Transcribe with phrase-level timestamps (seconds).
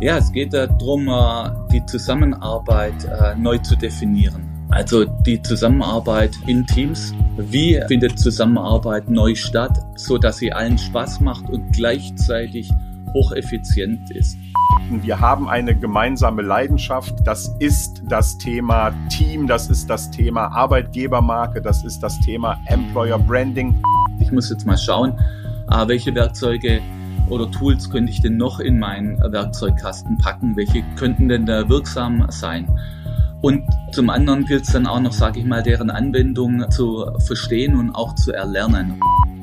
[0.00, 4.48] Ja, es geht darum, äh, die Zusammenarbeit äh, neu zu definieren.
[4.70, 7.12] Also die Zusammenarbeit in Teams.
[7.36, 12.70] Wie findet Zusammenarbeit neu statt, so dass sie allen Spaß macht und gleichzeitig
[13.12, 14.36] hocheffizient ist?
[15.02, 17.14] Wir haben eine gemeinsame Leidenschaft.
[17.24, 23.18] Das ist das Thema Team, das ist das Thema Arbeitgebermarke, das ist das Thema Employer
[23.18, 23.82] Branding.
[24.20, 25.18] Ich muss jetzt mal schauen,
[25.72, 26.80] äh, welche Werkzeuge
[27.30, 30.56] oder Tools könnte ich denn noch in meinen Werkzeugkasten packen?
[30.56, 32.68] Welche könnten denn da wirksam sein?
[33.40, 37.76] Und zum anderen gilt es dann auch noch, sage ich mal, deren Anwendung zu verstehen
[37.76, 39.00] und auch zu erlernen.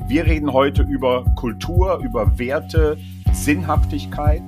[0.08, 2.98] Wir reden heute über Kultur, über Werte,
[3.32, 4.42] Sinnhaftigkeit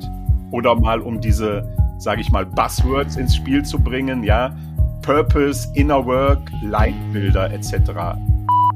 [0.51, 4.55] oder mal um diese, sage ich mal, Buzzwords ins Spiel zu bringen, ja,
[5.02, 8.18] Purpose, Inner Work, Leitbilder etc.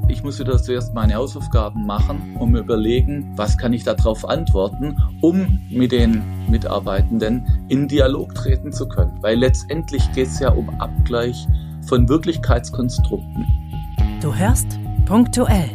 [0.07, 5.59] Ich muss wieder zuerst meine Hausaufgaben machen mir überlegen, was kann ich darauf antworten, um
[5.69, 9.17] mit den Mitarbeitenden in Dialog treten zu können.
[9.21, 11.47] Weil letztendlich geht es ja um Abgleich
[11.87, 13.47] von Wirklichkeitskonstrukten.
[14.21, 15.69] Du hörst punktuell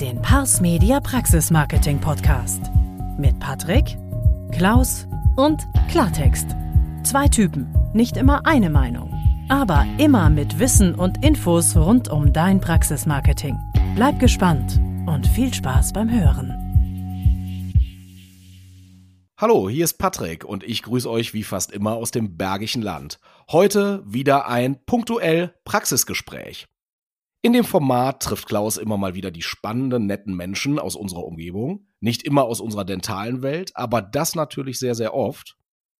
[0.00, 2.70] den Pars Media Praxis Marketing Podcast
[3.16, 3.96] mit Patrick,
[4.50, 6.48] Klaus und Klartext.
[7.04, 9.12] Zwei Typen, nicht immer eine Meinung,
[9.48, 13.56] aber immer mit Wissen und Infos rund um dein Praxismarketing.
[13.94, 16.50] Bleib gespannt und viel Spaß beim Hören.
[19.38, 23.20] Hallo, hier ist Patrick und ich grüße euch wie fast immer aus dem Bergischen Land.
[23.52, 26.66] Heute wieder ein punktuell Praxisgespräch.
[27.40, 31.86] In dem Format trifft Klaus immer mal wieder die spannenden, netten Menschen aus unserer Umgebung.
[32.00, 35.56] Nicht immer aus unserer dentalen Welt, aber das natürlich sehr, sehr oft.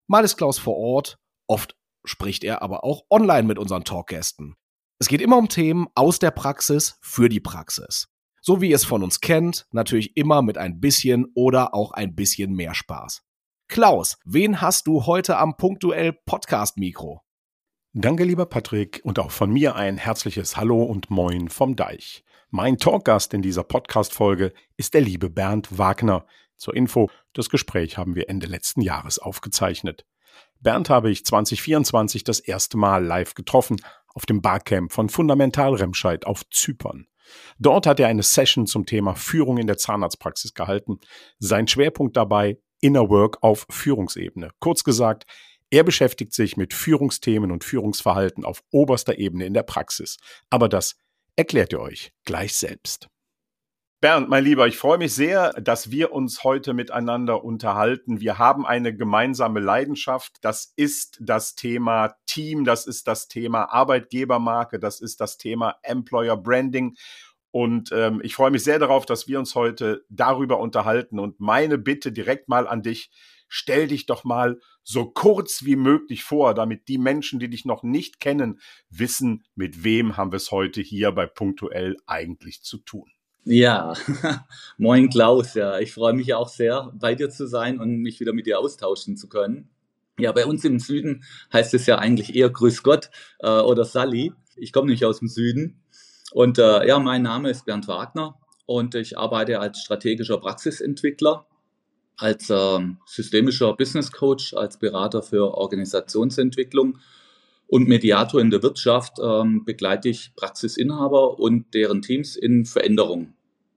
[0.08, 4.56] Mal ist Klaus vor Ort, oft spricht er aber auch online mit unseren Talkgästen.
[5.00, 8.06] Es geht immer um Themen aus der Praxis für die Praxis.
[8.40, 12.14] So wie ihr es von uns kennt, natürlich immer mit ein bisschen oder auch ein
[12.14, 13.22] bisschen mehr Spaß.
[13.66, 17.22] Klaus, wen hast du heute am punktuell Podcast Mikro?
[17.92, 22.24] Danke, lieber Patrick, und auch von mir ein herzliches Hallo und Moin vom Deich.
[22.50, 26.24] Mein Talkgast in dieser Podcast-Folge ist der liebe Bernd Wagner.
[26.56, 30.06] Zur Info, das Gespräch haben wir Ende letzten Jahres aufgezeichnet.
[30.60, 33.76] Bernd habe ich 2024 das erste Mal live getroffen
[34.14, 37.06] auf dem Barcamp von Fundamental Remscheid auf Zypern.
[37.58, 40.98] Dort hat er eine Session zum Thema Führung in der Zahnarztpraxis gehalten.
[41.38, 44.50] Sein Schwerpunkt dabei Inner Work auf Führungsebene.
[44.60, 45.24] Kurz gesagt,
[45.70, 50.18] er beschäftigt sich mit Führungsthemen und Führungsverhalten auf oberster Ebene in der Praxis.
[50.50, 50.96] Aber das
[51.36, 53.08] erklärt ihr euch gleich selbst.
[54.04, 58.20] Bernd, mein Lieber, ich freue mich sehr, dass wir uns heute miteinander unterhalten.
[58.20, 60.36] Wir haben eine gemeinsame Leidenschaft.
[60.42, 66.36] Das ist das Thema Team, das ist das Thema Arbeitgebermarke, das ist das Thema Employer
[66.36, 66.96] Branding.
[67.50, 71.18] Und ähm, ich freue mich sehr darauf, dass wir uns heute darüber unterhalten.
[71.18, 73.10] Und meine Bitte direkt mal an dich,
[73.48, 77.82] stell dich doch mal so kurz wie möglich vor, damit die Menschen, die dich noch
[77.82, 78.60] nicht kennen,
[78.90, 83.13] wissen, mit wem haben wir es heute hier bei Punktuell eigentlich zu tun.
[83.46, 83.92] Ja,
[84.78, 88.32] moin Klaus, ja, ich freue mich auch sehr, bei dir zu sein und mich wieder
[88.32, 89.68] mit dir austauschen zu können.
[90.18, 93.10] Ja, bei uns im Süden heißt es ja eigentlich eher Grüß Gott
[93.40, 94.32] äh, oder Sally.
[94.56, 95.82] Ich komme nicht aus dem Süden.
[96.32, 101.46] Und äh, ja, mein Name ist Bernd Wagner und ich arbeite als strategischer Praxisentwickler,
[102.16, 106.98] als äh, systemischer Business Coach, als Berater für Organisationsentwicklung
[107.74, 113.34] und Mediator in der Wirtschaft ähm, begleite ich Praxisinhaber und deren Teams in Veränderung.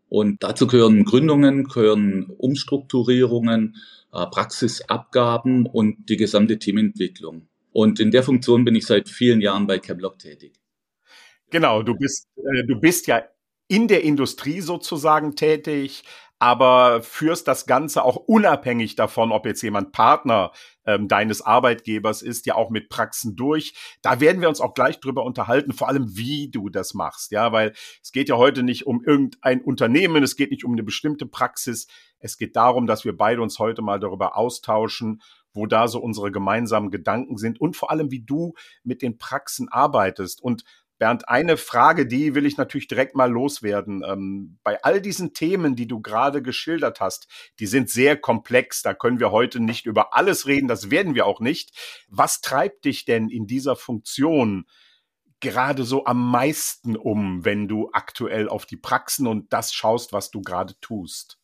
[0.07, 3.75] Und dazu gehören Gründungen, gehören Umstrukturierungen,
[4.13, 7.47] äh, Praxisabgaben und die gesamte Teamentwicklung.
[7.71, 10.53] Und in der Funktion bin ich seit vielen Jahren bei Cablock tätig.
[11.49, 13.23] Genau, du bist, äh, du bist ja
[13.67, 16.03] in der Industrie sozusagen tätig,
[16.39, 20.51] aber führst das Ganze auch unabhängig davon, ob jetzt jemand Partner
[20.85, 23.73] ähm, deines Arbeitgebers ist, ja auch mit Praxen durch.
[24.01, 27.51] Da werden wir uns auch gleich drüber unterhalten, vor allem wie du das machst, ja,
[27.51, 31.25] weil es geht ja heute nicht um irgendein Unternehmen, es geht nicht um eine bestimmte
[31.25, 31.87] Praxis,
[32.19, 35.21] es geht darum, dass wir beide uns heute mal darüber austauschen,
[35.53, 39.69] wo da so unsere gemeinsamen Gedanken sind und vor allem, wie du mit den Praxen
[39.69, 40.41] arbeitest.
[40.41, 40.63] Und
[40.97, 44.03] Bernd, eine Frage, die will ich natürlich direkt mal loswerden.
[44.05, 47.27] Ähm, bei all diesen Themen, die du gerade geschildert hast,
[47.59, 48.81] die sind sehr komplex.
[48.81, 50.67] Da können wir heute nicht über alles reden.
[50.67, 51.71] Das werden wir auch nicht.
[52.09, 54.65] Was treibt dich denn in dieser Funktion
[55.39, 60.31] gerade so am meisten um, wenn du aktuell auf die Praxen und das schaust, was
[60.31, 61.37] du gerade tust?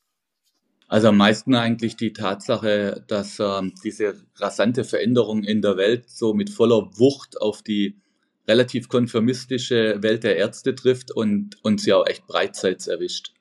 [0.87, 6.33] Also am meisten eigentlich die Tatsache, dass äh, diese rasante Veränderung in der Welt so
[6.33, 8.02] mit voller Wucht auf die
[8.47, 13.33] relativ konformistische Welt der Ärzte trifft und uns ja auch echt breitseits erwischt.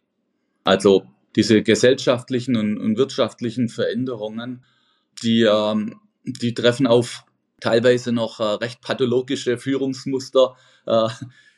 [0.64, 1.04] Also
[1.34, 4.64] diese gesellschaftlichen und, und wirtschaftlichen Veränderungen,
[5.22, 7.24] die ähm, die treffen auf
[7.60, 10.56] teilweise noch äh, recht pathologische Führungsmuster
[10.86, 11.08] äh,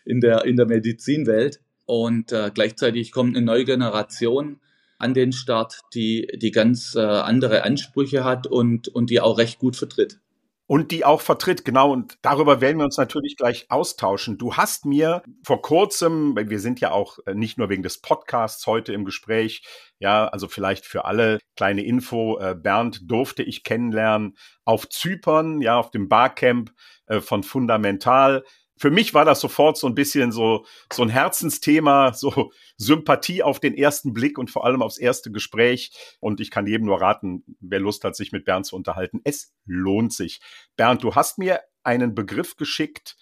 [0.05, 1.61] in, der, in der Medizinwelt.
[1.87, 4.61] Und äh, gleichzeitig kommt eine neue Generation
[4.99, 9.58] an den Start, die, die ganz äh, andere Ansprüche hat und, und die auch recht
[9.58, 10.20] gut vertritt.
[10.66, 11.93] Und die auch vertritt, genau.
[11.93, 14.38] Und darüber werden wir uns natürlich gleich austauschen.
[14.38, 18.66] Du hast mir vor kurzem, wir sind ja auch äh, nicht nur wegen des Podcasts
[18.66, 19.62] heute im Gespräch,
[19.99, 25.78] ja, also vielleicht für alle kleine Info, äh, Bernd durfte ich kennenlernen auf Zypern, ja,
[25.78, 26.72] auf dem Barcamp
[27.06, 28.43] äh, von Fundamental
[28.76, 33.61] für mich war das sofort so ein bisschen so, so ein Herzensthema, so Sympathie auf
[33.61, 35.93] den ersten Blick und vor allem aufs erste Gespräch.
[36.21, 39.21] Und ich kann jedem nur raten, wer Lust hat, sich mit Bernd zu unterhalten.
[39.25, 40.41] Es lohnt sich.
[40.76, 43.17] Bernd, du hast mir einen Begriff geschickt,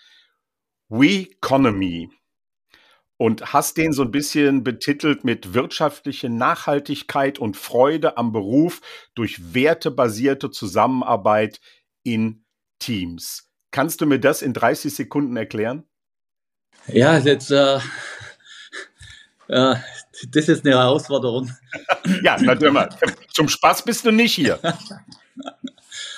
[0.89, 2.11] We Economy.
[3.19, 8.81] Und hast den so ein bisschen betitelt mit wirtschaftliche Nachhaltigkeit und Freude am Beruf
[9.15, 11.61] durch wertebasierte Zusammenarbeit
[12.03, 12.45] in
[12.81, 13.52] Teams.
[13.73, 15.85] Kannst du mir das in 30 Sekunden erklären?
[16.87, 17.77] Ja, jetzt, äh,
[19.49, 19.75] äh,
[20.29, 21.51] das ist eine Herausforderung.
[22.23, 22.85] ja, natürlich.
[23.33, 24.61] Zum Spaß bist du nicht hier.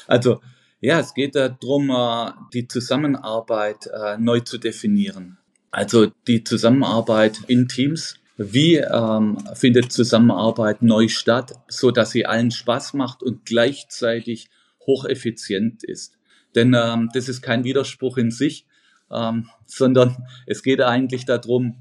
[0.07, 0.43] Also,
[0.81, 5.39] ja, es geht darum, äh, die Zusammenarbeit äh, neu zu definieren.
[5.71, 8.17] Also die Zusammenarbeit in Teams.
[8.37, 14.51] Wie ähm, findet Zusammenarbeit neu statt, so dass sie allen Spaß macht und gleichzeitig
[14.87, 16.19] hocheffizient ist?
[16.55, 18.67] Denn ähm, das ist kein Widerspruch in sich,
[19.11, 21.77] ähm, sondern es geht eigentlich darum,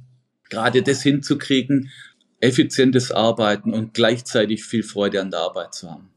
[0.50, 1.92] gerade das hinzukriegen,
[2.40, 6.10] effizientes Arbeiten und gleichzeitig viel Freude an der Arbeit zu haben.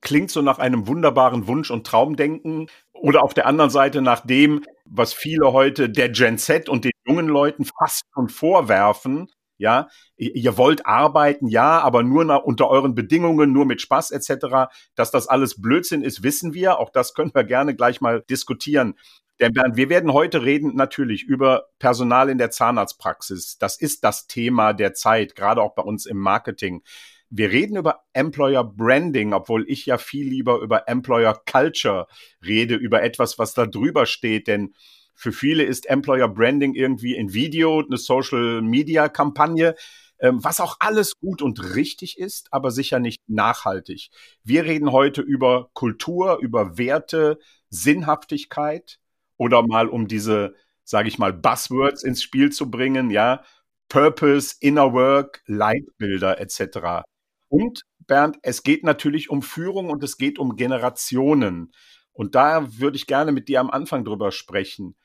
[0.00, 4.64] Klingt so nach einem wunderbaren Wunsch- und Traumdenken oder auf der anderen Seite nach dem,
[4.84, 9.28] was viele heute der Gen Z und den jungen Leuten fast schon vorwerfen,
[9.62, 14.72] ja, ihr wollt arbeiten, ja, aber nur nach, unter euren Bedingungen, nur mit Spaß etc.
[14.96, 16.78] Dass das alles Blödsinn ist, wissen wir.
[16.80, 18.94] Auch das können wir gerne gleich mal diskutieren.
[19.40, 23.56] Denn Bernd, wir werden heute reden natürlich über Personal in der Zahnarztpraxis.
[23.58, 26.82] Das ist das Thema der Zeit, gerade auch bei uns im Marketing.
[27.30, 32.08] Wir reden über Employer Branding, obwohl ich ja viel lieber über Employer Culture
[32.44, 34.74] rede, über etwas, was da drüber steht, denn
[35.22, 39.76] für viele ist Employer Branding irgendwie ein Video, eine Social Media Kampagne,
[40.18, 44.10] ähm, was auch alles gut und richtig ist, aber sicher nicht nachhaltig.
[44.42, 47.38] Wir reden heute über Kultur, über Werte,
[47.70, 48.98] Sinnhaftigkeit
[49.36, 53.44] oder mal um diese, sage ich mal, Buzzwords ins Spiel zu bringen, ja,
[53.88, 57.04] Purpose, Inner Work, Leitbilder etc.
[57.46, 61.72] Und Bernd, es geht natürlich um Führung und es geht um Generationen.
[62.12, 64.96] Und da würde ich gerne mit dir am Anfang drüber sprechen.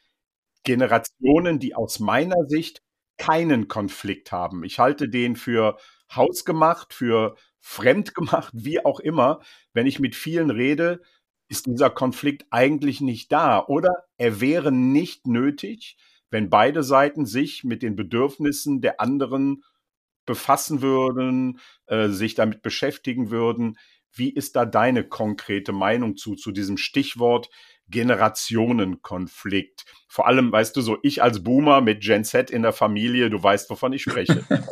[0.68, 2.82] Generationen, die aus meiner Sicht
[3.18, 4.66] keinen Konflikt haben.
[4.66, 5.78] Ich halte den für
[6.14, 9.40] hausgemacht, für fremdgemacht, wie auch immer.
[9.74, 11.02] Wenn ich mit vielen rede,
[11.48, 15.96] ist dieser Konflikt eigentlich nicht da oder er wäre nicht nötig,
[16.30, 19.64] wenn beide Seiten sich mit den Bedürfnissen der anderen
[20.26, 23.78] befassen würden, äh, sich damit beschäftigen würden.
[24.12, 27.50] Wie ist da deine konkrete Meinung zu, zu diesem Stichwort
[27.90, 29.86] Generationenkonflikt.
[30.08, 33.42] Vor allem, weißt du, so ich als Boomer mit Gen Z in der Familie, du
[33.42, 34.44] weißt, wovon ich spreche.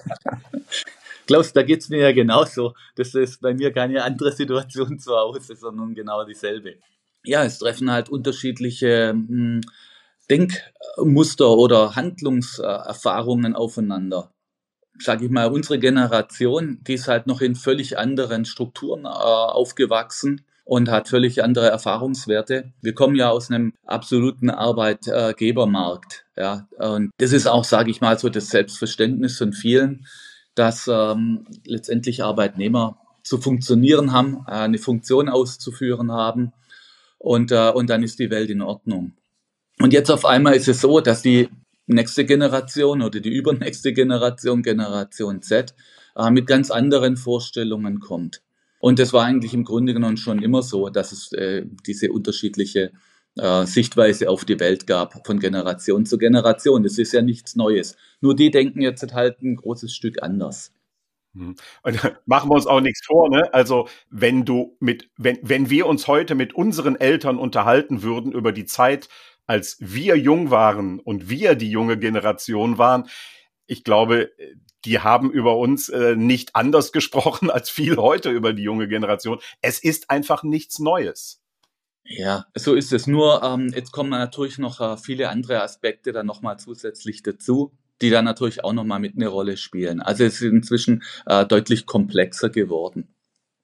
[1.27, 2.73] Klaus, da geht es mir ja genauso.
[2.95, 6.75] Das ist bei mir keine andere Situation zu Hause, sondern genau dieselbe.
[7.23, 9.61] Ja, es treffen halt unterschiedliche hm,
[10.29, 14.31] Denkmuster oder Handlungserfahrungen aufeinander.
[14.99, 20.45] Sag ich mal, unsere Generation, die ist halt noch in völlig anderen Strukturen äh, aufgewachsen
[20.65, 22.73] und hat völlig andere Erfahrungswerte.
[22.81, 26.25] Wir kommen ja aus einem absoluten Arbeitgebermarkt.
[26.35, 30.07] Ja, und das ist auch, sage ich mal, so das Selbstverständnis von vielen,
[30.55, 36.51] dass ähm, letztendlich Arbeitnehmer zu funktionieren haben, eine Funktion auszuführen haben
[37.19, 39.13] und, äh, und dann ist die Welt in Ordnung.
[39.79, 41.49] Und jetzt auf einmal ist es so, dass die
[41.87, 45.75] nächste Generation oder die übernächste Generation, Generation Z,
[46.15, 48.41] äh, mit ganz anderen Vorstellungen kommt.
[48.85, 52.91] Und das war eigentlich im Grunde genommen schon immer so, dass es äh, diese unterschiedliche
[53.35, 56.83] äh, Sichtweise auf die Welt gab, von Generation zu Generation.
[56.83, 57.97] Das ist ja nichts Neues.
[58.21, 60.71] Nur die denken jetzt halt ein großes Stück anders.
[61.33, 61.55] Mhm.
[61.81, 63.51] Und machen wir uns auch nichts vor, ne?
[63.55, 68.51] Also, wenn du mit, wenn, wenn wir uns heute mit unseren Eltern unterhalten würden über
[68.51, 69.09] die Zeit,
[69.47, 73.09] als wir jung waren und wir die junge Generation waren,
[73.65, 74.29] ich glaube,
[74.85, 79.39] die haben über uns äh, nicht anders gesprochen als viel heute über die junge Generation.
[79.61, 81.41] Es ist einfach nichts Neues.
[82.07, 83.07] Ja, so ist es.
[83.07, 88.11] Nur ähm, jetzt kommen natürlich noch äh, viele andere Aspekte dann nochmal zusätzlich dazu, die
[88.11, 90.01] dann natürlich auch nochmal mit eine Rolle spielen.
[90.01, 93.15] Also es ist inzwischen äh, deutlich komplexer geworden.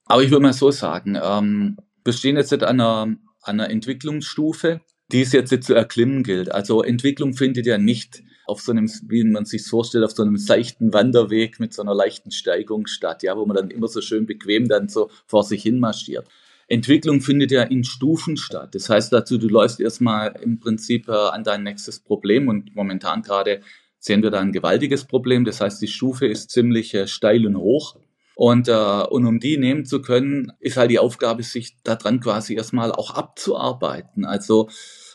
[0.05, 5.21] Aber ich würde mal so sagen, ähm, bestehen jetzt an einer, an einer Entwicklungsstufe, die
[5.21, 6.51] es jetzt zu erklimmen gilt.
[6.51, 10.37] Also Entwicklung findet ja nicht auf so einem, wie man sich vorstellt, auf so einem
[10.37, 14.25] seichten Wanderweg mit so einer leichten Steigung statt, ja, wo man dann immer so schön
[14.25, 16.27] bequem dann so vor sich hin marschiert.
[16.67, 18.73] Entwicklung findet ja in Stufen statt.
[18.75, 23.21] Das heißt dazu, du läufst erstmal im Prinzip äh, an dein nächstes Problem und momentan
[23.21, 23.61] gerade
[23.99, 25.43] sehen wir da ein gewaltiges Problem.
[25.43, 27.97] Das heißt, die Stufe ist ziemlich äh, steil und hoch.
[28.35, 32.55] Und, äh, und um die nehmen zu können, ist halt die Aufgabe, sich daran quasi
[32.55, 34.25] erstmal auch abzuarbeiten.
[34.25, 34.69] Also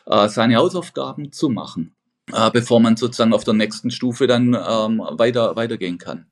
[0.06, 1.95] äh, seine Hausaufgaben zu machen,
[2.32, 6.30] äh, bevor man sozusagen auf der nächsten Stufe dann ähm, weiter, weitergehen kann.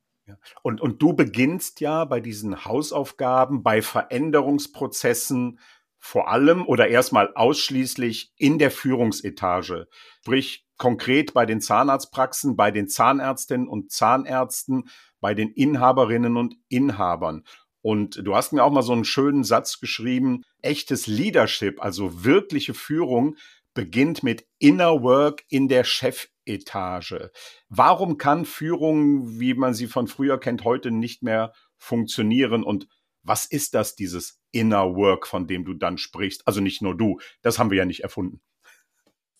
[0.62, 5.58] Und, und du beginnst ja bei diesen Hausaufgaben, bei Veränderungsprozessen
[5.98, 9.88] vor allem oder erstmal ausschließlich in der Führungsetage.
[10.20, 14.88] Sprich konkret bei den Zahnarztpraxen, bei den Zahnärztinnen und Zahnärzten,
[15.20, 17.44] bei den Inhaberinnen und Inhabern.
[17.80, 22.74] Und du hast mir auch mal so einen schönen Satz geschrieben, echtes Leadership, also wirkliche
[22.74, 23.36] Führung,
[23.74, 27.30] beginnt mit Inner Work in der Chefetage.
[27.68, 32.62] Warum kann Führung, wie man sie von früher kennt, heute nicht mehr funktionieren?
[32.62, 32.88] Und
[33.22, 36.46] was ist das, dieses Inner Work, von dem du dann sprichst?
[36.46, 38.40] Also nicht nur du, das haben wir ja nicht erfunden.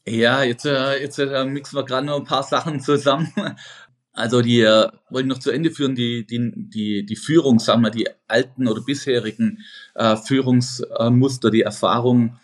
[0.06, 3.32] Ja, jetzt, äh, jetzt äh, mixen wir gerade noch ein paar Sachen zusammen.
[4.16, 7.90] Also die äh, wollen noch zu Ende führen, die, die, die, die Führung, sagen wir,
[7.90, 9.64] die alten oder bisherigen
[9.96, 12.38] äh, Führungsmuster, die Erfahrungen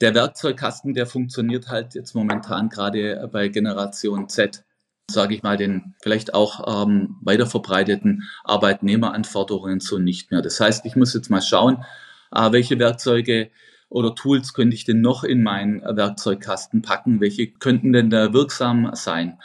[0.00, 4.64] der Werkzeugkasten, der funktioniert halt jetzt momentan gerade bei Generation Z,
[5.10, 10.42] sage ich mal, den vielleicht auch ähm, weiter verbreiteten Arbeitnehmeranforderungen so nicht mehr.
[10.42, 11.84] Das heißt, ich muss jetzt mal schauen,
[12.32, 13.50] äh, welche Werkzeuge
[13.90, 17.20] oder Tools könnte ich denn noch in meinen Werkzeugkasten packen?
[17.20, 19.38] Welche könnten denn da wirksam sein?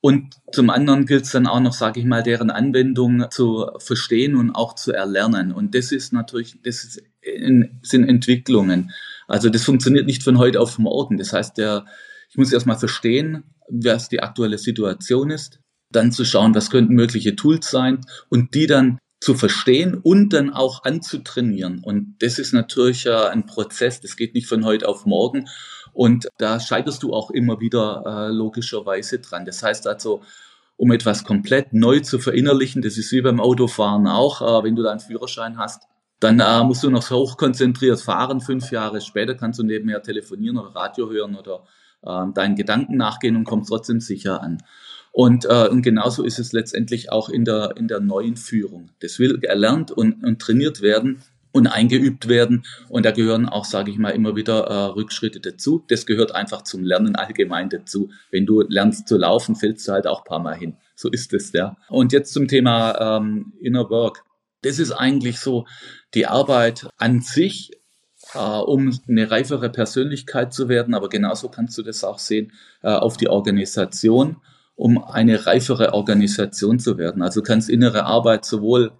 [0.00, 4.36] Und zum anderen gilt es dann auch noch, sage ich mal, deren Anwendung zu verstehen
[4.36, 5.52] und auch zu erlernen.
[5.52, 8.92] Und das ist natürlich, das ist in, sind Entwicklungen.
[9.26, 11.16] Also das funktioniert nicht von heute auf morgen.
[11.16, 11.84] Das heißt, der,
[12.30, 17.36] ich muss erstmal verstehen, was die aktuelle Situation ist, dann zu schauen, was könnten mögliche
[17.36, 21.80] Tools sein und die dann zu verstehen und dann auch anzutrainieren.
[21.82, 25.48] Und das ist natürlich äh, ein Prozess, das geht nicht von heute auf morgen.
[25.92, 29.46] Und da scheiterst du auch immer wieder äh, logischerweise dran.
[29.46, 30.22] Das heißt also,
[30.76, 34.82] um etwas komplett neu zu verinnerlichen, das ist wie beim Autofahren auch, äh, wenn du
[34.82, 35.84] da einen Führerschein hast,
[36.20, 38.40] dann äh, musst du noch hochkonzentriert fahren.
[38.40, 41.64] Fünf Jahre später kannst du nebenher telefonieren oder Radio hören oder
[42.02, 44.58] äh, deinen Gedanken nachgehen und kommst trotzdem sicher an.
[45.12, 48.90] Und, äh, und genauso ist es letztendlich auch in der, in der neuen Führung.
[49.00, 52.64] Das will erlernt und, und trainiert werden und eingeübt werden.
[52.90, 55.82] Und da gehören auch, sage ich mal, immer wieder äh, Rückschritte dazu.
[55.88, 58.10] Das gehört einfach zum Lernen allgemein dazu.
[58.30, 60.76] Wenn du lernst zu laufen, fällst du halt auch ein paar Mal hin.
[60.94, 61.76] So ist es, ja.
[61.88, 64.25] Und jetzt zum Thema ähm, Inner Work.
[64.66, 65.66] Das ist eigentlich so
[66.14, 67.70] die Arbeit an sich,
[68.34, 70.94] äh, um eine reifere Persönlichkeit zu werden.
[70.94, 74.36] Aber genauso kannst du das auch sehen äh, auf die Organisation,
[74.74, 77.22] um eine reifere Organisation zu werden.
[77.22, 78.92] Also kannst innere Arbeit sowohl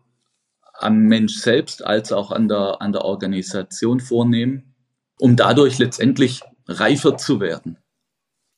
[0.78, 4.75] am Mensch selbst als auch an der, an der Organisation vornehmen,
[5.18, 7.78] um dadurch letztendlich reifer zu werden.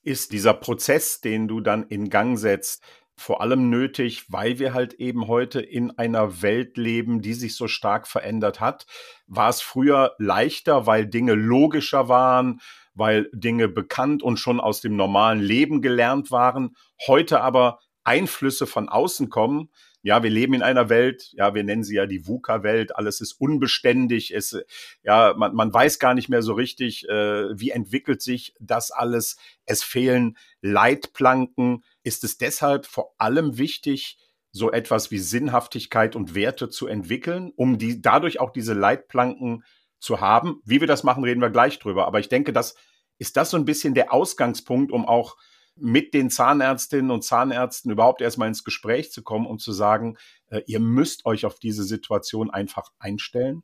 [0.03, 2.83] Ist dieser Prozess, den du dann in Gang setzt,
[3.19, 7.69] vor allem nötig, weil wir halt eben heute in einer Welt leben, die sich so
[7.69, 8.87] stark verändert hat.
[9.27, 12.61] War es früher leichter, weil Dinge logischer waren,
[12.95, 18.89] weil Dinge bekannt und schon aus dem normalen Leben gelernt waren, heute aber Einflüsse von
[18.89, 19.71] außen kommen.
[20.03, 23.33] Ja, wir leben in einer Welt, ja, wir nennen sie ja die VUCA-Welt, alles ist
[23.33, 24.57] unbeständig, es,
[25.03, 29.37] ja, man, man weiß gar nicht mehr so richtig, äh, wie entwickelt sich das alles.
[29.67, 34.19] Es fehlen Leitplanken, ist es deshalb vor allem wichtig,
[34.51, 39.63] so etwas wie Sinnhaftigkeit und Werte zu entwickeln, um die, dadurch auch diese Leitplanken
[40.01, 40.63] zu haben.
[40.65, 42.07] Wie wir das machen, reden wir gleich drüber.
[42.07, 42.75] Aber ich denke, das
[43.19, 45.37] ist das so ein bisschen der Ausgangspunkt, um auch
[45.77, 50.17] mit den Zahnärztinnen und Zahnärzten überhaupt erstmal ins Gespräch zu kommen und zu sagen,
[50.49, 53.63] äh, ihr müsst euch auf diese Situation einfach einstellen?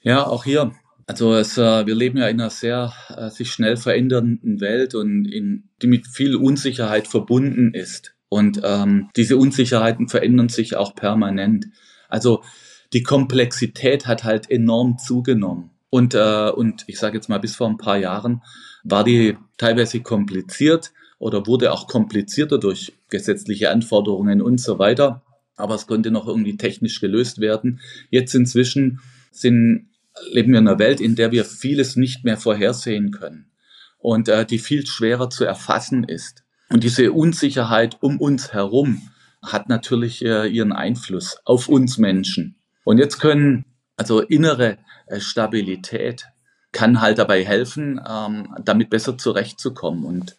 [0.00, 0.72] Ja, auch hier
[1.08, 5.24] also es, äh, wir leben ja in einer sehr äh, sich schnell verändernden Welt und
[5.24, 8.14] in, die mit viel Unsicherheit verbunden ist.
[8.28, 11.68] Und ähm, diese Unsicherheiten verändern sich auch permanent.
[12.10, 12.42] Also
[12.92, 15.70] die Komplexität hat halt enorm zugenommen.
[15.88, 18.42] Und, äh, und ich sage jetzt mal, bis vor ein paar Jahren
[18.84, 25.22] war die teilweise kompliziert oder wurde auch komplizierter durch gesetzliche Anforderungen und so weiter.
[25.56, 27.80] Aber es konnte noch irgendwie technisch gelöst werden.
[28.10, 29.00] Jetzt inzwischen
[29.30, 29.88] sind
[30.30, 33.50] leben wir in einer Welt, in der wir vieles nicht mehr vorhersehen können
[33.98, 36.44] und äh, die viel schwerer zu erfassen ist.
[36.70, 39.10] Und diese Unsicherheit um uns herum
[39.42, 42.56] hat natürlich äh, ihren Einfluss auf uns Menschen.
[42.84, 43.64] Und jetzt können
[43.98, 46.26] Also innere äh, Stabilität
[46.70, 50.04] kann halt dabei helfen, ähm, damit besser zurechtzukommen.
[50.04, 50.36] Und,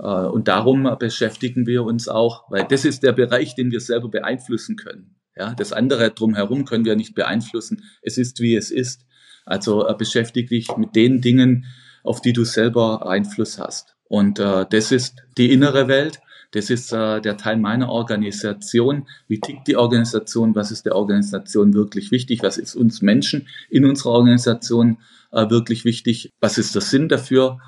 [0.00, 4.08] äh, und darum beschäftigen wir uns auch, weil das ist der Bereich, den wir selber
[4.08, 5.16] beeinflussen können.
[5.36, 7.84] Ja, das andere drumherum können wir nicht beeinflussen.
[8.02, 9.06] Es ist, wie es ist.
[9.46, 11.64] Also äh, beschäftige dich mit den Dingen,
[12.02, 13.96] auf die du selber Einfluss hast.
[14.08, 16.20] Und äh, das ist die innere Welt.
[16.52, 19.06] Das ist äh, der Teil meiner Organisation.
[19.28, 20.54] Wie tickt die Organisation?
[20.54, 22.42] Was ist der Organisation wirklich wichtig?
[22.42, 24.98] Was ist uns Menschen in unserer Organisation
[25.32, 26.32] äh, wirklich wichtig?
[26.40, 27.58] Was ist der Sinn dafür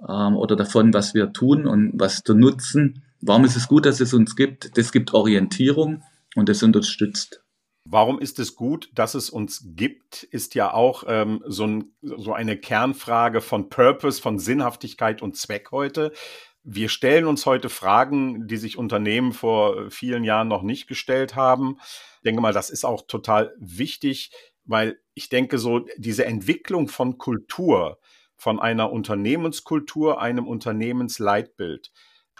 [0.00, 3.02] ähm, oder davon, was wir tun und was der Nutzen?
[3.20, 4.76] Warum ist es gut, dass es uns gibt?
[4.76, 6.02] Das gibt Orientierung
[6.34, 7.41] und das unterstützt.
[7.92, 12.32] Warum ist es gut, dass es uns gibt, ist ja auch ähm, so, ein, so
[12.32, 16.10] eine Kernfrage von Purpose, von Sinnhaftigkeit und Zweck heute.
[16.62, 21.76] Wir stellen uns heute Fragen, die sich Unternehmen vor vielen Jahren noch nicht gestellt haben.
[22.16, 24.30] Ich denke mal, das ist auch total wichtig,
[24.64, 27.98] weil ich denke, so diese Entwicklung von Kultur,
[28.36, 31.92] von einer Unternehmenskultur, einem Unternehmensleitbild,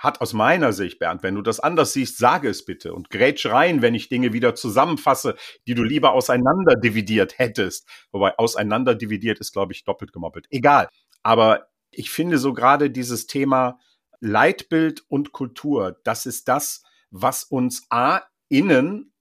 [0.03, 3.47] hat aus meiner Sicht, Bernd, wenn du das anders siehst, sage es bitte und grätsch
[3.47, 5.37] rein, wenn ich Dinge wieder zusammenfasse,
[5.69, 7.89] die du lieber auseinander dividiert hättest.
[8.11, 10.47] Wobei auseinander dividiert ist, glaube ich, doppelt gemoppelt.
[10.51, 10.89] Egal.
[11.23, 13.79] Aber ich finde so gerade dieses Thema
[14.19, 19.13] Leitbild und Kultur, das ist das, was uns A, innen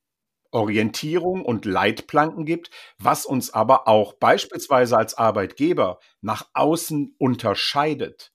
[0.52, 8.34] Orientierung und Leitplanken gibt, was uns aber auch beispielsweise als Arbeitgeber nach außen unterscheidet.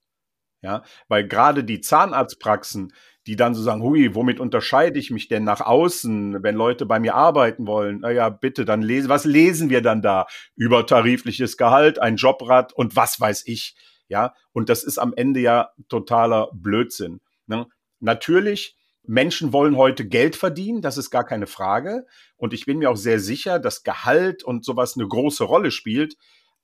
[0.62, 2.92] Ja, weil gerade die Zahnarztpraxen,
[3.26, 6.98] die dann so sagen, hui, womit unterscheide ich mich denn nach außen, wenn Leute bei
[6.98, 8.00] mir arbeiten wollen?
[8.00, 10.26] Naja, bitte, dann lesen, was lesen wir dann da?
[10.54, 13.76] Übertarifliches Gehalt, ein Jobrad und was weiß ich.
[14.08, 17.20] Ja, und das ist am Ende ja totaler Blödsinn.
[17.46, 17.66] Ne?
[17.98, 22.06] Natürlich, Menschen wollen heute Geld verdienen, das ist gar keine Frage.
[22.36, 26.16] Und ich bin mir auch sehr sicher, dass Gehalt und sowas eine große Rolle spielt.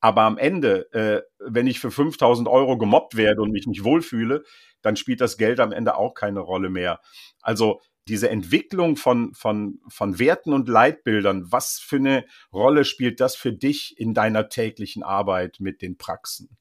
[0.02, 4.42] Aber am Ende, äh, wenn ich für 5000 Euro gemobbt werde und mich nicht wohlfühle,
[4.82, 7.00] dann spielt das Geld am Ende auch keine Rolle mehr.
[7.40, 13.36] Also diese Entwicklung von, von, von Werten und Leitbildern, was für eine Rolle spielt das
[13.36, 16.56] für dich in deiner täglichen Arbeit mit den Praxen?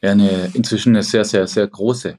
[0.00, 2.16] Ja, eine, inzwischen eine sehr, sehr, sehr große.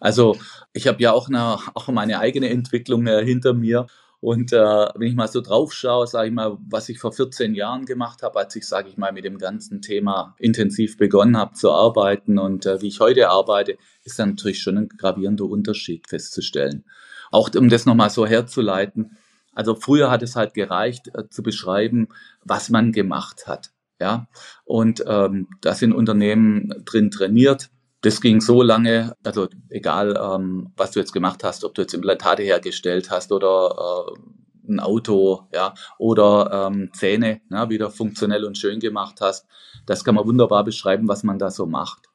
[0.00, 0.36] Also
[0.72, 3.86] ich habe ja auch, eine, auch meine eigene Entwicklung äh, hinter mir
[4.26, 7.54] und äh, wenn ich mal so drauf schaue, sage ich mal, was ich vor 14
[7.54, 11.54] Jahren gemacht habe, als ich, sage ich mal, mit dem ganzen Thema intensiv begonnen habe
[11.54, 16.08] zu arbeiten und äh, wie ich heute arbeite, ist dann natürlich schon ein gravierender Unterschied
[16.08, 16.84] festzustellen.
[17.30, 19.16] Auch um das nochmal so herzuleiten.
[19.52, 22.08] Also früher hat es halt gereicht, äh, zu beschreiben,
[22.42, 23.70] was man gemacht hat.
[24.00, 24.26] Ja,
[24.64, 27.70] und ähm, da sind Unternehmen drin trainiert,
[28.06, 31.92] das ging so lange, also egal, ähm, was du jetzt gemacht hast, ob du jetzt
[31.92, 38.58] Implantate hergestellt hast oder äh, ein Auto, ja, oder ähm, Zähne ja, wieder funktionell und
[38.58, 39.48] schön gemacht hast,
[39.86, 42.06] das kann man wunderbar beschreiben, was man da so macht.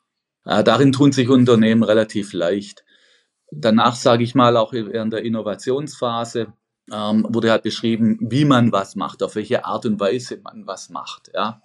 [0.46, 2.86] Äh, darin tun sich Unternehmen relativ leicht.
[3.52, 6.54] Danach sage ich mal auch während der Innovationsphase
[6.90, 10.90] ähm, wurde halt beschrieben, wie man was macht, auf welche Art und Weise man was
[10.90, 11.62] macht, ja.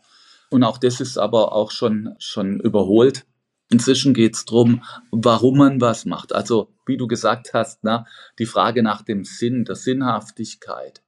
[0.50, 3.24] Und auch das ist aber auch schon schon überholt.
[3.68, 6.32] Inzwischen geht es darum, warum man was macht.
[6.32, 8.06] Also, wie du gesagt hast, na,
[8.38, 11.02] die Frage nach dem Sinn, der Sinnhaftigkeit.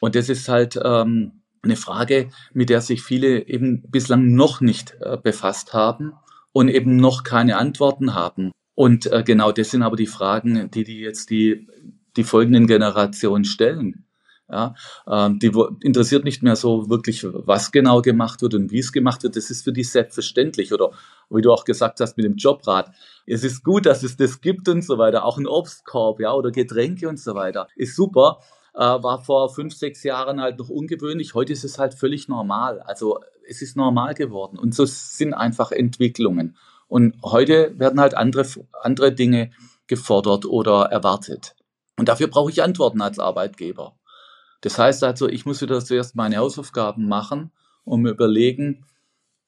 [0.00, 4.96] Und das ist halt ähm, eine Frage, mit der sich viele eben bislang noch nicht
[5.00, 6.14] äh, befasst haben
[6.52, 8.50] und eben noch keine Antworten haben.
[8.74, 11.68] Und äh, genau das sind aber die Fragen, die die jetzt die,
[12.16, 14.06] die folgenden Generationen stellen.
[14.50, 14.74] Ja,
[15.06, 19.22] ähm, die interessiert nicht mehr so wirklich, was genau gemacht wird und wie es gemacht
[19.22, 19.36] wird.
[19.36, 20.72] Das ist für die selbstverständlich.
[20.72, 20.90] Oder
[21.30, 22.90] wie du auch gesagt hast mit dem Jobrat.
[23.26, 25.24] Es ist gut, dass es das gibt und so weiter.
[25.24, 27.68] Auch ein Obstkorb, ja, oder Getränke und so weiter.
[27.76, 28.40] Ist super.
[28.74, 31.34] Äh, war vor fünf, sechs Jahren halt noch ungewöhnlich.
[31.34, 32.80] Heute ist es halt völlig normal.
[32.80, 34.58] Also es ist normal geworden.
[34.58, 36.56] Und so sind einfach Entwicklungen.
[36.88, 38.44] Und heute werden halt andere,
[38.82, 39.52] andere Dinge
[39.86, 41.54] gefordert oder erwartet.
[41.96, 43.94] Und dafür brauche ich Antworten als Arbeitgeber.
[44.60, 47.50] Das heißt also, ich muss wieder zuerst meine Hausaufgaben machen
[47.84, 48.84] und mir überlegen,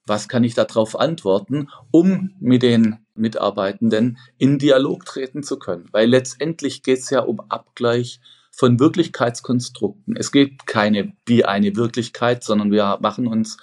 [0.07, 5.88] was kann ich darauf antworten, um mit den Mitarbeitenden in Dialog treten zu können.
[5.92, 8.20] Weil letztendlich geht es ja um Abgleich
[8.51, 10.16] von Wirklichkeitskonstrukten.
[10.16, 13.59] Es gibt keine wie eine Wirklichkeit, sondern wir machen uns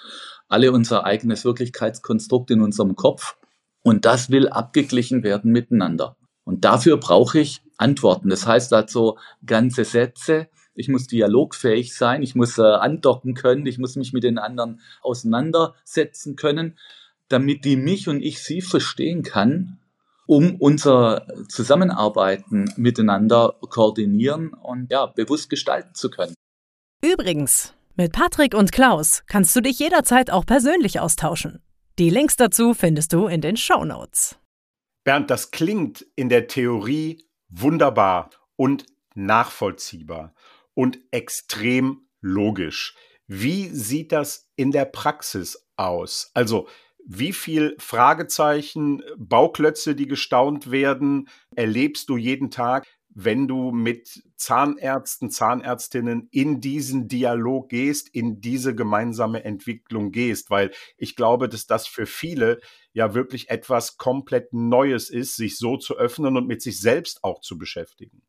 [0.47, 3.37] alle unser eigenes Wirklichkeitskonstrukt in unserem Kopf
[3.81, 6.15] und das will abgeglichen werden miteinander.
[6.43, 8.29] Und dafür brauche ich Antworten.
[8.29, 10.47] Das heißt also ganze Sätze,
[10.79, 14.79] ich muss dialogfähig sein, ich muss äh, andocken können, ich muss mich mit den anderen
[15.01, 16.77] auseinandersetzen können,
[17.27, 19.79] damit die mich und ich sie verstehen kann,
[20.25, 26.33] um unser Zusammenarbeiten miteinander koordinieren und ja, bewusst gestalten zu können.
[27.03, 31.61] Übrigens, Mit Patrick und Klaus kannst du dich jederzeit auch persönlich austauschen.
[31.97, 34.37] Die Links dazu findest du in den Show Notes.
[35.03, 40.33] Bernd, das klingt in der Theorie wunderbar und nachvollziehbar
[40.73, 42.95] und extrem logisch.
[43.27, 46.31] Wie sieht das in der Praxis aus?
[46.33, 46.67] Also,
[47.05, 52.85] wie viel Fragezeichen, Bauklötze, die gestaunt werden, erlebst du jeden Tag?
[53.21, 60.71] wenn du mit Zahnärzten, Zahnärztinnen in diesen Dialog gehst, in diese gemeinsame Entwicklung gehst, weil
[60.97, 62.59] ich glaube, dass das für viele
[62.93, 67.41] ja wirklich etwas komplett Neues ist, sich so zu öffnen und mit sich selbst auch
[67.41, 68.21] zu beschäftigen.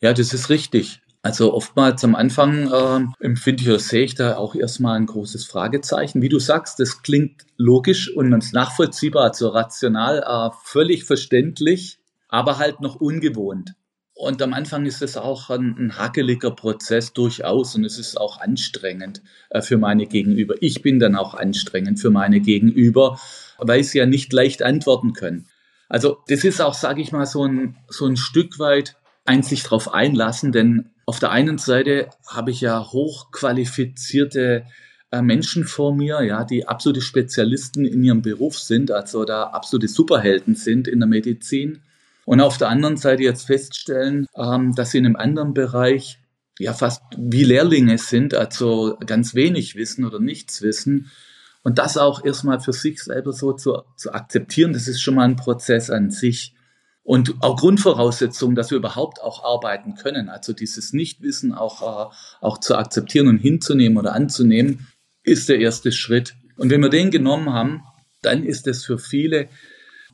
[0.00, 1.02] Ja, das ist richtig.
[1.20, 5.46] Also oftmals am Anfang äh, empfinde ich oder sehe ich da auch erstmal ein großes
[5.46, 6.22] Fragezeichen.
[6.22, 12.80] Wie du sagst, das klingt logisch und nachvollziehbar, also rational, äh, völlig verständlich, aber halt
[12.80, 13.74] noch ungewohnt.
[14.14, 18.40] Und am Anfang ist es auch ein, ein hakeliger Prozess durchaus und es ist auch
[18.40, 20.54] anstrengend äh, für meine Gegenüber.
[20.60, 23.20] Ich bin dann auch anstrengend für meine Gegenüber,
[23.58, 25.46] weil sie ja nicht leicht antworten können.
[25.88, 29.62] Also das ist auch, sage ich mal, so ein, so ein Stück weit ein sich
[29.62, 34.66] darauf einlassen, denn auf der einen Seite habe ich ja hochqualifizierte
[35.10, 39.88] äh, Menschen vor mir, ja, die absolute Spezialisten in ihrem Beruf sind, also da absolute
[39.88, 41.80] Superhelden sind in der Medizin
[42.26, 46.18] und auf der anderen Seite jetzt feststellen, ähm, dass sie in einem anderen Bereich
[46.58, 51.10] ja fast wie Lehrlinge sind, also ganz wenig wissen oder nichts wissen.
[51.62, 55.24] Und das auch erstmal für sich selber so zu, zu akzeptieren, das ist schon mal
[55.24, 56.54] ein Prozess an sich.
[57.08, 62.58] Und auch Grundvoraussetzung, dass wir überhaupt auch arbeiten können, also dieses Nichtwissen auch, äh, auch
[62.58, 64.88] zu akzeptieren und hinzunehmen oder anzunehmen,
[65.22, 66.34] ist der erste Schritt.
[66.58, 67.82] Und wenn wir den genommen haben,
[68.20, 69.48] dann ist es für viele,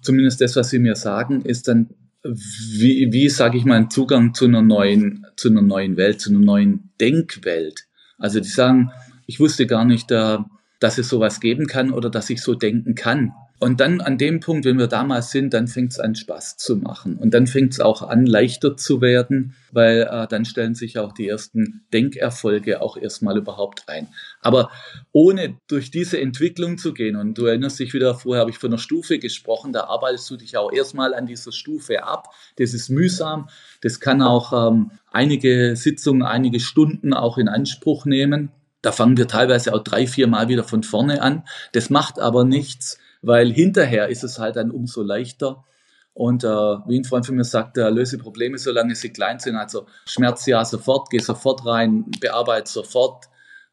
[0.03, 1.91] zumindest das, was sie mir sagen, ist dann
[2.23, 6.31] wie, wie sage ich mal, ein Zugang zu einer neuen, zu einer neuen Welt, zu
[6.31, 7.89] einer neuen Denkwelt.
[8.19, 8.93] Also die sagen,
[9.27, 10.39] ich wusste gar nicht, äh,
[10.79, 13.33] dass es sowas geben kann oder dass ich so denken kann.
[13.61, 16.77] Und dann an dem Punkt, wenn wir damals sind, dann fängt es an Spaß zu
[16.77, 17.17] machen.
[17.17, 21.13] Und dann fängt es auch an, leichter zu werden, weil äh, dann stellen sich auch
[21.13, 24.09] die ersten Denkerfolge auch erstmal überhaupt ein.
[24.41, 24.71] Aber
[25.13, 28.71] ohne durch diese Entwicklung zu gehen, und du erinnerst dich wieder, vorher habe ich von
[28.71, 32.35] einer Stufe gesprochen, da arbeitest du dich auch erstmal an dieser Stufe ab.
[32.57, 33.49] Das ist mühsam.
[33.83, 38.51] Das kann auch ähm, einige Sitzungen, einige Stunden auch in Anspruch nehmen.
[38.83, 41.45] Da fangen wir teilweise auch drei, vier Mal wieder von vorne an.
[41.73, 45.65] Das macht aber nichts weil hinterher ist es halt dann umso leichter.
[46.13, 49.57] Und äh, wie ein Freund von mir sagt, äh, löse Probleme, solange sie klein sind.
[49.57, 53.25] Also Schmerz ja sofort, geh sofort rein, bearbeite sofort.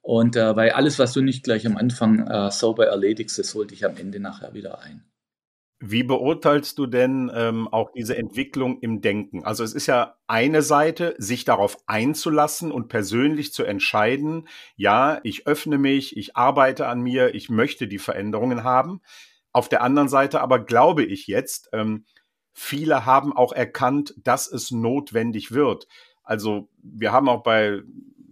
[0.02, 3.70] Und äh, weil alles, was du nicht gleich am Anfang äh, sauber erledigst, das holt
[3.70, 5.04] dich am Ende nachher wieder ein.
[5.84, 9.44] Wie beurteilst du denn ähm, auch diese Entwicklung im Denken?
[9.44, 15.48] Also es ist ja eine Seite, sich darauf einzulassen und persönlich zu entscheiden, ja, ich
[15.48, 19.02] öffne mich, ich arbeite an mir, ich möchte die Veränderungen haben.
[19.54, 22.06] Auf der anderen Seite aber glaube ich jetzt, ähm,
[22.54, 25.88] viele haben auch erkannt, dass es notwendig wird.
[26.24, 27.82] Also wir haben auch bei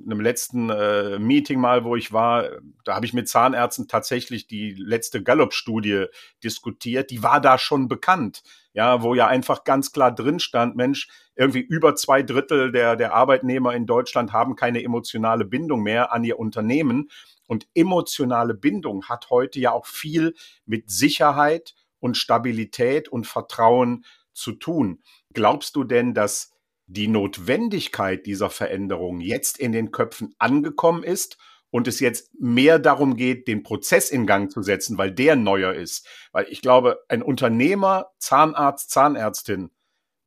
[0.05, 2.49] einem letzten äh, Meeting mal, wo ich war,
[2.83, 6.05] da habe ich mit Zahnärzten tatsächlich die letzte Gallup-Studie
[6.43, 7.11] diskutiert.
[7.11, 11.61] Die war da schon bekannt, ja, wo ja einfach ganz klar drin stand, Mensch, irgendwie
[11.61, 16.39] über zwei Drittel der, der Arbeitnehmer in Deutschland haben keine emotionale Bindung mehr an ihr
[16.39, 17.09] Unternehmen.
[17.49, 20.35] Und emotionale Bindung hat heute ja auch viel
[20.67, 25.01] mit Sicherheit und Stabilität und Vertrauen zu tun.
[25.33, 26.51] Glaubst du denn, dass
[26.85, 31.39] die Notwendigkeit dieser Veränderung jetzt in den Köpfen angekommen ist
[31.71, 35.73] und es jetzt mehr darum geht, den Prozess in Gang zu setzen, weil der neuer
[35.73, 36.07] ist?
[36.31, 39.71] Weil ich glaube, ein Unternehmer, Zahnarzt, Zahnärztin,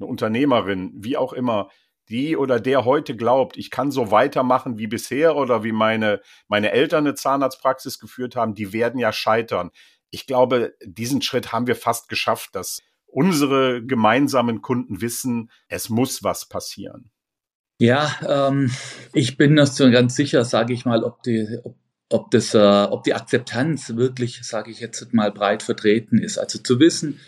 [0.00, 1.70] eine Unternehmerin, wie auch immer,
[2.12, 6.70] die oder der heute glaubt, ich kann so weitermachen wie bisher oder wie meine, meine
[6.70, 9.70] Eltern eine Zahnarztpraxis geführt haben, die werden ja scheitern.
[10.10, 16.22] Ich glaube, diesen Schritt haben wir fast geschafft, dass unsere gemeinsamen Kunden wissen, es muss
[16.22, 17.10] was passieren.
[17.78, 18.70] Ja, ähm,
[19.12, 21.76] ich bin nicht so ganz sicher, sage ich mal, ob die, ob,
[22.10, 26.38] ob, das, äh, ob die Akzeptanz wirklich, sage ich jetzt mal, breit vertreten ist.
[26.38, 27.18] Also zu wissen,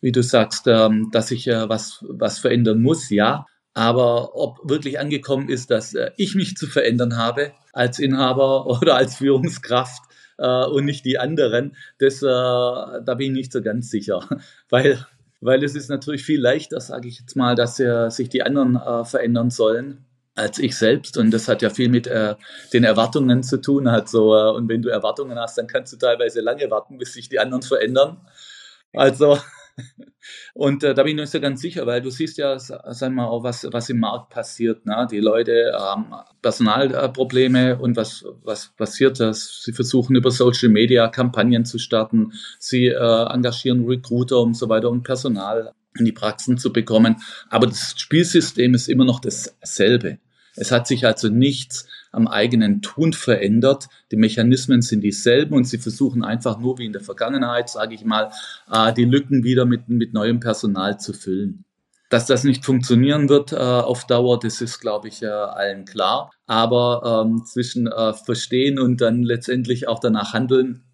[0.00, 3.46] wie du sagst, ähm, dass ich äh, was, was verändern muss, ja.
[3.74, 8.96] Aber ob wirklich angekommen ist, dass äh, ich mich zu verändern habe als Inhaber oder
[8.96, 10.02] als Führungskraft
[10.38, 14.28] äh, und nicht die anderen, das, äh, da bin ich nicht so ganz sicher.
[14.68, 15.06] Weil,
[15.40, 18.76] weil es ist natürlich viel leichter, sage ich jetzt mal, dass äh, sich die anderen
[18.76, 20.04] äh, verändern sollen
[20.34, 21.18] als ich selbst.
[21.18, 22.36] Und das hat ja viel mit äh,
[22.72, 23.86] den Erwartungen zu tun.
[23.86, 27.38] Also, und wenn du Erwartungen hast, dann kannst du teilweise lange warten, bis sich die
[27.38, 28.20] anderen verändern.
[28.94, 29.38] Also
[30.54, 33.26] Und äh, da bin ich nicht so ganz sicher, weil du siehst ja, sag mal,
[33.26, 34.86] auch was, was im Markt passiert.
[34.86, 35.06] Ne?
[35.10, 39.62] Die Leute haben Personalprobleme und was, was passiert das?
[39.62, 42.32] Sie versuchen über Social Media Kampagnen zu starten.
[42.58, 47.16] Sie äh, engagieren Recruiter und so weiter, um Personal in die Praxen zu bekommen.
[47.48, 50.18] Aber das Spielsystem ist immer noch dasselbe.
[50.54, 53.88] Es hat sich also nichts am eigenen Tun verändert.
[54.10, 58.04] Die Mechanismen sind dieselben und sie versuchen einfach nur wie in der Vergangenheit, sage ich
[58.04, 58.30] mal,
[58.70, 61.64] äh, die Lücken wieder mit, mit neuem Personal zu füllen.
[62.10, 66.30] Dass das nicht funktionieren wird äh, auf Dauer, das ist, glaube ich, äh, allen klar.
[66.46, 70.84] Aber ähm, zwischen äh, Verstehen und dann letztendlich auch danach handeln,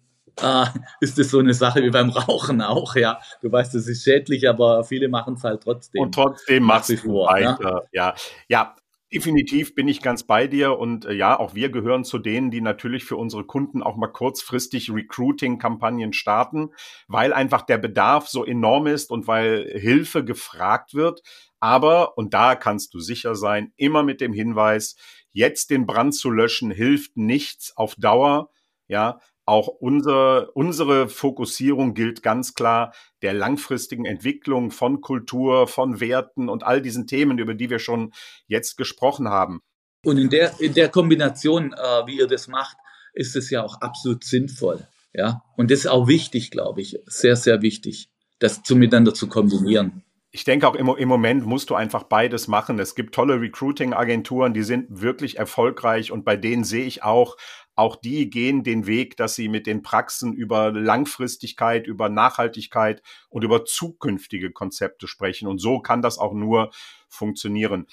[0.41, 0.65] äh,
[1.01, 3.19] ist es so eine Sache wie beim Rauchen auch, ja.
[3.41, 6.03] Du weißt, es ist schädlich, aber viele machen es halt trotzdem.
[6.03, 7.81] Und trotzdem machst du vor, weiter, ne?
[7.91, 8.15] ja.
[8.47, 8.75] Ja,
[9.11, 12.61] Definitiv bin ich ganz bei dir und äh, ja, auch wir gehören zu denen, die
[12.61, 16.69] natürlich für unsere Kunden auch mal kurzfristig Recruiting-Kampagnen starten,
[17.07, 21.23] weil einfach der Bedarf so enorm ist und weil Hilfe gefragt wird.
[21.59, 24.95] Aber, und da kannst du sicher sein, immer mit dem Hinweis,
[25.31, 28.51] jetzt den Brand zu löschen, hilft nichts auf Dauer.
[28.87, 29.19] Ja,
[29.49, 36.63] auch unser, unsere Fokussierung gilt ganz klar der langfristigen Entwicklung von Kultur, von Werten und
[36.63, 38.13] all diesen Themen, über die wir schon
[38.47, 39.61] jetzt gesprochen haben.
[40.05, 42.77] Und in der, in der Kombination, äh, wie ihr das macht,
[43.13, 44.87] ist es ja auch absolut sinnvoll.
[45.13, 49.27] Ja, und das ist auch wichtig, glaube ich, sehr, sehr wichtig, das zu miteinander zu
[49.27, 50.03] kombinieren.
[50.31, 52.77] Ich denke auch im, im Moment musst du einfach beides machen.
[52.77, 57.35] Es gibt tolle Recruiting-Agenturen, die sind wirklich erfolgreich und bei denen sehe ich auch
[57.79, 63.45] auch die gehen den Weg, dass sie mit den Praxen über Langfristigkeit, über Nachhaltigkeit und
[63.45, 65.47] über zukünftige Konzepte sprechen.
[65.47, 66.71] Und so kann das auch nur
[67.07, 67.87] funktionieren.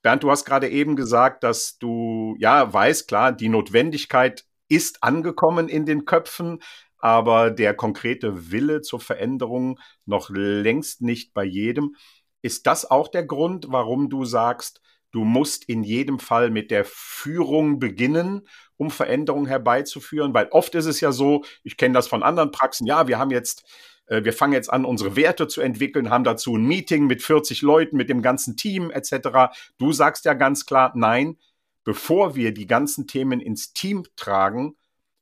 [0.00, 5.68] Bernd, du hast gerade eben gesagt, dass du, ja, weißt, klar, die Notwendigkeit ist angekommen
[5.68, 6.60] in den Köpfen,
[6.98, 11.96] aber der konkrete Wille zur Veränderung noch längst nicht bei jedem.
[12.42, 14.80] Ist das auch der Grund, warum du sagst,
[15.12, 18.48] Du musst in jedem Fall mit der Führung beginnen,
[18.82, 22.84] um Veränderungen herbeizuführen, weil oft ist es ja so, ich kenne das von anderen Praxen,
[22.84, 23.64] ja, wir haben jetzt,
[24.06, 27.62] äh, wir fangen jetzt an, unsere Werte zu entwickeln, haben dazu ein Meeting mit 40
[27.62, 29.54] Leuten, mit dem ganzen Team etc.
[29.78, 31.38] Du sagst ja ganz klar, nein,
[31.84, 34.74] bevor wir die ganzen Themen ins Team tragen,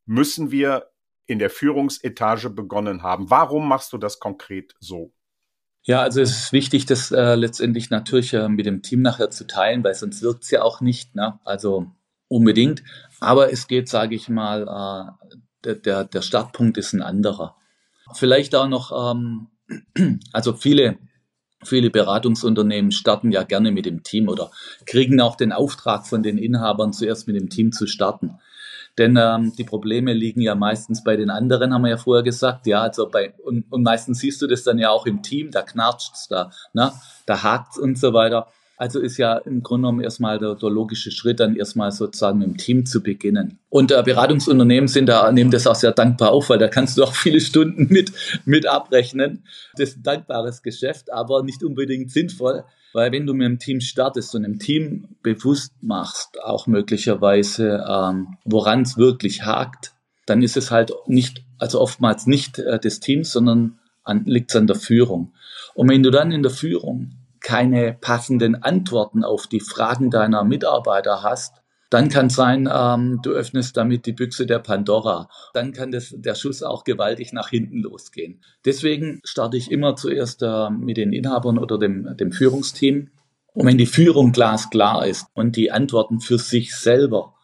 [0.07, 0.91] müssen wir
[1.27, 3.31] in der Führungsetage begonnen haben.
[3.31, 5.13] Warum machst du das konkret so?
[5.83, 9.47] Ja, also es ist wichtig, das äh, letztendlich natürlich äh, mit dem Team nachher zu
[9.47, 11.39] teilen, weil sonst wirkt es ja auch nicht, ne?
[11.45, 11.91] also
[12.31, 12.83] unbedingt.
[13.21, 17.57] Aber es geht, sage ich mal, äh, der, der, der Startpunkt ist ein anderer.
[18.15, 19.49] Vielleicht auch noch, ähm,
[20.33, 20.99] also viele,
[21.63, 24.51] viele Beratungsunternehmen starten ja gerne mit dem Team oder
[24.87, 28.39] kriegen auch den Auftrag von den Inhabern, zuerst mit dem Team zu starten.
[28.99, 32.67] Denn ähm, die Probleme liegen ja meistens bei den anderen, haben wir ja vorher gesagt.
[32.67, 35.63] Ja, also bei, und, und meistens siehst du das dann ja auch im Team, da
[35.63, 36.93] knatscht's da, ne?
[37.27, 38.49] da hakt's und so weiter.
[38.81, 42.49] Also ist ja im Grunde genommen erstmal der, der logische Schritt, dann erstmal sozusagen mit
[42.49, 43.59] dem Team zu beginnen.
[43.69, 47.05] Und äh, Beratungsunternehmen sind da, nehmen das auch sehr dankbar auf, weil da kannst du
[47.05, 48.11] auch viele Stunden mit,
[48.47, 49.45] mit abrechnen.
[49.77, 52.65] Das ist ein dankbares Geschäft, aber nicht unbedingt sinnvoll,
[52.95, 58.39] weil wenn du mit einem Team startest und einem Team bewusst machst, auch möglicherweise, ähm,
[58.47, 59.93] woran es wirklich hakt,
[60.25, 63.79] dann ist es halt nicht, also oftmals nicht äh, des Teams, sondern
[64.25, 65.35] liegt es an der Führung.
[65.75, 71.23] Und wenn du dann in der Führung keine passenden Antworten auf die Fragen deiner Mitarbeiter
[71.23, 75.29] hast, dann kann sein, ähm, du öffnest damit die Büchse der Pandora.
[75.55, 78.43] Dann kann das, der Schuss auch gewaltig nach hinten losgehen.
[78.65, 83.11] Deswegen starte ich immer zuerst äh, mit den Inhabern oder dem, dem Führungsteam.
[83.53, 87.35] Und wenn die Führung glasklar ist und die Antworten für sich selber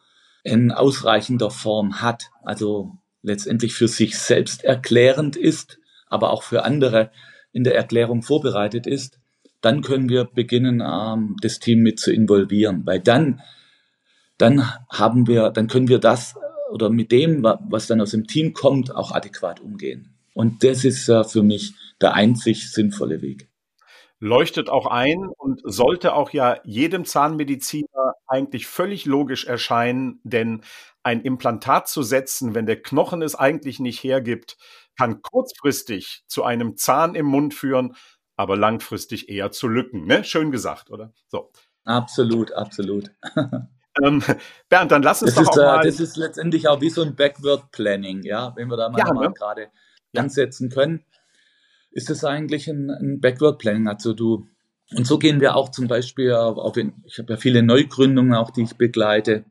[0.45, 7.11] in ausreichender Form hat, also letztendlich für sich selbst erklärend ist, aber auch für andere
[7.51, 9.19] in der Erklärung vorbereitet ist,
[9.61, 13.41] dann können wir beginnen, ähm, das Team mit zu involvieren, weil dann
[14.39, 18.27] dann haben wir, dann können wir das äh, oder mit dem, was dann aus dem
[18.27, 20.15] Team kommt, auch adäquat umgehen.
[20.35, 23.49] Und das ist äh, für mich der einzig sinnvolle Weg.
[24.19, 30.63] Leuchtet auch ein und sollte auch ja jedem Zahnmediziner eigentlich völlig logisch erscheinen, denn
[31.03, 34.57] ein Implantat zu setzen, wenn der Knochen es eigentlich nicht hergibt,
[34.99, 37.95] kann kurzfristig zu einem Zahn im Mund führen,
[38.37, 40.07] aber langfristig eher zu Lücken.
[40.07, 40.25] Ne?
[40.25, 41.13] Schön gesagt, oder?
[41.29, 41.51] So.
[41.85, 43.11] Absolut, absolut.
[44.03, 44.23] Ähm,
[44.69, 45.83] Bernd, dann lass uns das doch ist, auch mal.
[45.83, 49.11] Das ist letztendlich auch wie so ein Backward Planning, ja, wenn wir da mal, ja,
[49.11, 49.33] mal ne?
[49.33, 49.69] gerade
[50.13, 50.21] ja.
[50.21, 51.03] ansetzen können,
[51.93, 53.89] ist das eigentlich ein, ein Backward Planning.
[53.89, 54.47] Also du
[54.95, 58.51] und so gehen wir auch zum Beispiel auf, in, ich habe ja viele Neugründungen auch,
[58.51, 59.45] die ich begleite.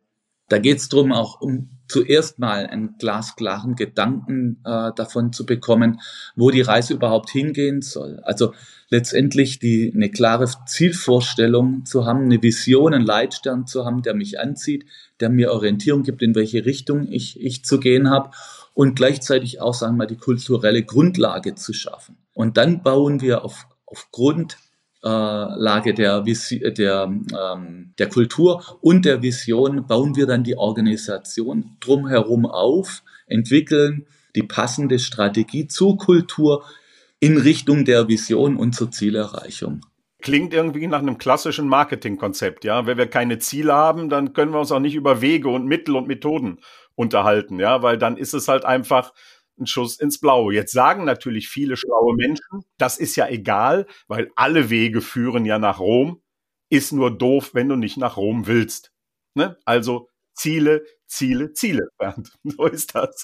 [0.47, 6.01] Da geht es darum, auch um zuerst mal einen glasklaren Gedanken äh, davon zu bekommen,
[6.35, 8.19] wo die Reise überhaupt hingehen soll.
[8.23, 8.53] Also
[8.89, 14.39] letztendlich die, eine klare Zielvorstellung zu haben, eine Vision, einen Leitstern zu haben, der mich
[14.39, 14.85] anzieht,
[15.19, 18.31] der mir Orientierung gibt, in welche Richtung ich, ich zu gehen habe
[18.73, 22.17] und gleichzeitig auch, sagen wir mal, die kulturelle Grundlage zu schaffen.
[22.33, 24.57] Und dann bauen wir auf, aufgrund
[25.09, 32.45] Lage der, der, ähm, der Kultur und der Vision bauen wir dann die Organisation drumherum
[32.45, 36.63] auf, entwickeln die passende Strategie zur Kultur
[37.19, 39.81] in Richtung der Vision und zur Zielerreichung.
[40.21, 42.87] Klingt irgendwie nach einem klassischen Marketingkonzept, ja.
[42.87, 45.95] Wenn wir keine Ziele haben, dann können wir uns auch nicht über Wege und Mittel
[45.95, 46.59] und Methoden
[46.95, 49.13] unterhalten, ja, weil dann ist es halt einfach
[49.59, 50.53] ein Schuss ins Blaue.
[50.53, 55.59] Jetzt sagen natürlich viele schlaue Menschen, das ist ja egal, weil alle Wege führen ja
[55.59, 56.21] nach Rom.
[56.69, 58.91] Ist nur doof, wenn du nicht nach Rom willst.
[59.35, 59.57] Ne?
[59.65, 61.89] Also Ziele, Ziele, Ziele.
[62.43, 63.23] So ist das.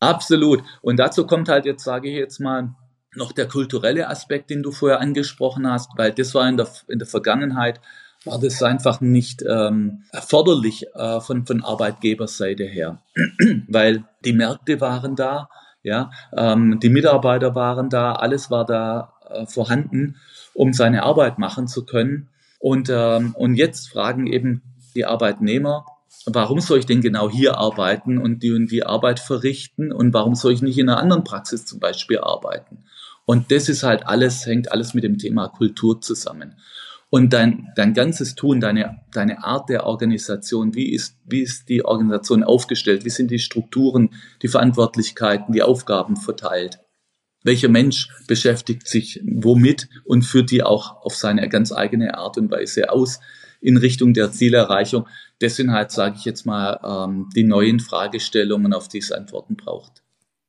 [0.00, 0.62] Absolut.
[0.82, 2.74] Und dazu kommt halt jetzt, sage ich jetzt mal,
[3.14, 6.98] noch der kulturelle Aspekt, den du vorher angesprochen hast, weil das war in der, in
[6.98, 7.80] der Vergangenheit
[8.24, 13.02] war das einfach nicht ähm, erforderlich äh, von, von Arbeitgeberseite her,
[13.68, 15.48] weil die Märkte waren da,
[15.82, 20.16] ja, ähm, die Mitarbeiter waren da, alles war da äh, vorhanden,
[20.54, 22.28] um seine Arbeit machen zu können.
[22.60, 24.62] Und, ähm, und jetzt fragen eben
[24.94, 25.84] die Arbeitnehmer,
[26.26, 30.36] warum soll ich denn genau hier arbeiten und die und die Arbeit verrichten und warum
[30.36, 32.84] soll ich nicht in einer anderen Praxis zum Beispiel arbeiten?
[33.24, 36.56] Und das ist halt alles, hängt alles mit dem Thema Kultur zusammen.
[37.14, 41.84] Und dein, dein ganzes Tun, deine, deine Art der Organisation, wie ist, wie ist die
[41.84, 46.80] Organisation aufgestellt, wie sind die Strukturen, die Verantwortlichkeiten, die Aufgaben verteilt,
[47.42, 52.50] welcher Mensch beschäftigt sich womit und führt die auch auf seine ganz eigene Art und
[52.50, 53.20] Weise aus
[53.60, 55.06] in Richtung der Zielerreichung.
[55.38, 59.56] Das sind halt, sage ich jetzt mal, ähm, die neuen Fragestellungen, auf die es Antworten
[59.56, 60.02] braucht.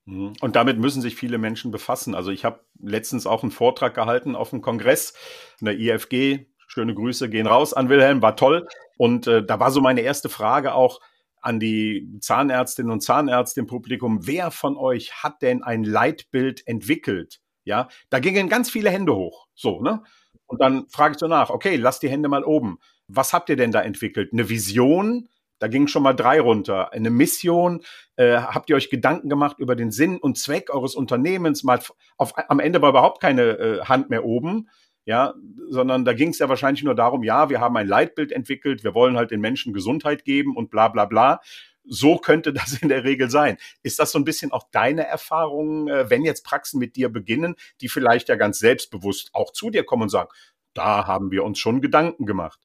[0.06, 0.32] Mhm.
[0.39, 2.15] Und damit müssen sich viele Menschen befassen.
[2.15, 5.13] Also ich habe letztens auch einen Vortrag gehalten auf dem Kongress
[5.60, 8.67] in der IFG, Schöne Grüße gehen raus an Wilhelm, war toll.
[8.97, 11.01] Und äh, da war so meine erste Frage auch
[11.39, 14.25] an die Zahnärztinnen und Zahnärzte im Publikum.
[14.25, 17.41] Wer von euch hat denn ein Leitbild entwickelt?
[17.63, 19.45] Ja, da gingen ganz viele Hände hoch.
[19.53, 20.01] So, ne?
[20.47, 22.79] Und dann frage ich so nach, okay, lasst die Hände mal oben.
[23.07, 24.33] Was habt ihr denn da entwickelt?
[24.33, 25.29] Eine Vision?
[25.59, 26.91] Da gingen schon mal drei runter.
[26.91, 27.83] Eine Mission?
[28.15, 31.63] Äh, habt ihr euch Gedanken gemacht über den Sinn und Zweck eures Unternehmens?
[31.63, 31.81] Mal
[32.17, 34.69] auf, am Ende war überhaupt keine äh, Hand mehr oben
[35.05, 35.33] ja,
[35.69, 38.93] sondern da ging es ja wahrscheinlich nur darum, ja, wir haben ein Leitbild entwickelt, wir
[38.93, 41.41] wollen halt den Menschen Gesundheit geben und bla bla bla.
[41.85, 43.57] So könnte das in der Regel sein.
[43.81, 47.55] Ist das so ein bisschen auch deine Erfahrung, äh, wenn jetzt Praxen mit dir beginnen,
[47.81, 50.29] die vielleicht ja ganz selbstbewusst auch zu dir kommen und sagen,
[50.73, 52.59] da haben wir uns schon Gedanken gemacht?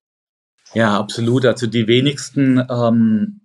[0.75, 1.45] Ja, absolut.
[1.47, 3.41] Also die wenigsten ähm,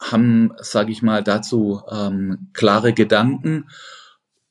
[0.00, 3.68] haben, sage ich mal, dazu ähm, klare Gedanken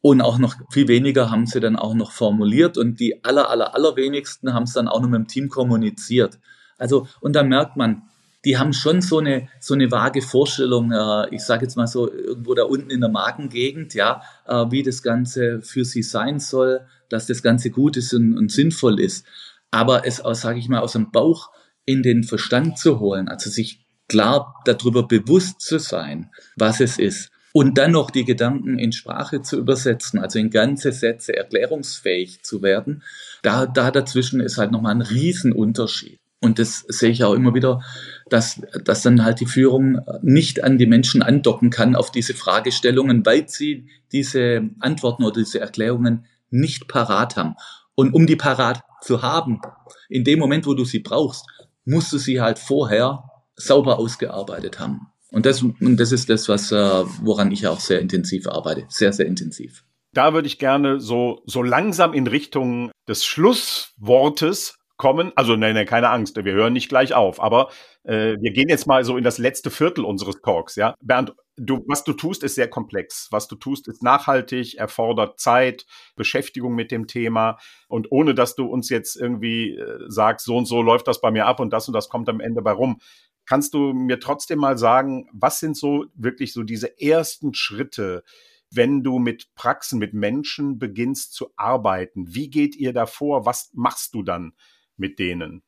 [0.02, 3.74] und auch noch viel weniger haben sie dann auch noch formuliert und die aller, aller,
[3.74, 6.40] allerwenigsten haben es dann auch noch mit dem Team kommuniziert.
[6.78, 8.04] Also, und da merkt man,
[8.46, 12.12] die haben schon so eine, so eine vage Vorstellung, äh, ich sage jetzt mal so
[12.12, 16.82] irgendwo da unten in der Magengegend, ja, äh, wie das Ganze für sie sein soll,
[17.10, 19.26] dass das Ganze gut ist und, und sinnvoll ist.
[19.72, 21.50] Aber es sage ich mal, aus dem Bauch
[21.86, 27.32] in den Verstand zu holen, also sich klar darüber bewusst zu sein, was es ist
[27.58, 32.62] und dann noch die Gedanken in Sprache zu übersetzen, also in ganze Sätze erklärungsfähig zu
[32.62, 33.02] werden,
[33.42, 36.20] da, da dazwischen ist halt nochmal ein Riesenunterschied.
[36.40, 37.82] Und das sehe ich auch immer wieder,
[38.30, 43.26] dass, dass dann halt die Führung nicht an die Menschen andocken kann auf diese Fragestellungen,
[43.26, 47.56] weil sie diese Antworten oder diese Erklärungen nicht parat haben.
[47.96, 49.62] Und um die parat zu haben,
[50.10, 51.48] in dem Moment, wo du sie brauchst,
[51.86, 53.24] musst du sie halt vorher
[53.56, 55.08] sauber ausgearbeitet haben.
[55.32, 58.86] Und das, und das ist das, was, äh, woran ich auch sehr intensiv arbeite.
[58.90, 59.84] Sehr, sehr intensiv.
[60.14, 65.32] Da würde ich gerne so, so langsam in Richtung des Schlusswortes kommen.
[65.36, 67.42] Also, nein, nein, keine Angst, wir hören nicht gleich auf.
[67.42, 67.70] Aber
[68.04, 70.96] äh, wir gehen jetzt mal so in das letzte Viertel unseres Talks, ja.
[71.02, 73.28] Bernd, du, was du tust, ist sehr komplex.
[73.32, 75.86] Was du tust, ist nachhaltig, erfordert Zeit,
[76.16, 77.58] Beschäftigung mit dem Thema.
[77.88, 81.32] Und ohne dass du uns jetzt irgendwie äh, sagst, so und so läuft das bei
[81.32, 83.00] mir ab und das und das kommt am Ende bei rum,
[83.48, 88.24] Kannst du mir trotzdem mal sagen, was sind so wirklich so diese ersten Schritte,
[88.70, 92.36] wenn du mit Praxen, mit Menschen beginnst zu arbeiten?
[92.36, 93.46] Wie geht ihr da vor?
[93.46, 94.52] Was machst du dann
[94.98, 95.64] mit denen?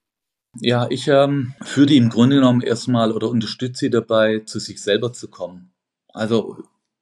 [0.60, 4.82] Ja, ich ähm, führe die im Grunde genommen erstmal oder unterstütze sie dabei, zu sich
[4.82, 5.72] selber zu kommen.
[6.10, 6.58] Also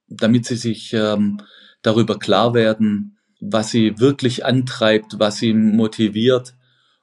[0.06, 1.40] damit sie sich ähm,
[1.82, 6.54] darüber klar werden, was sie wirklich antreibt, was sie motiviert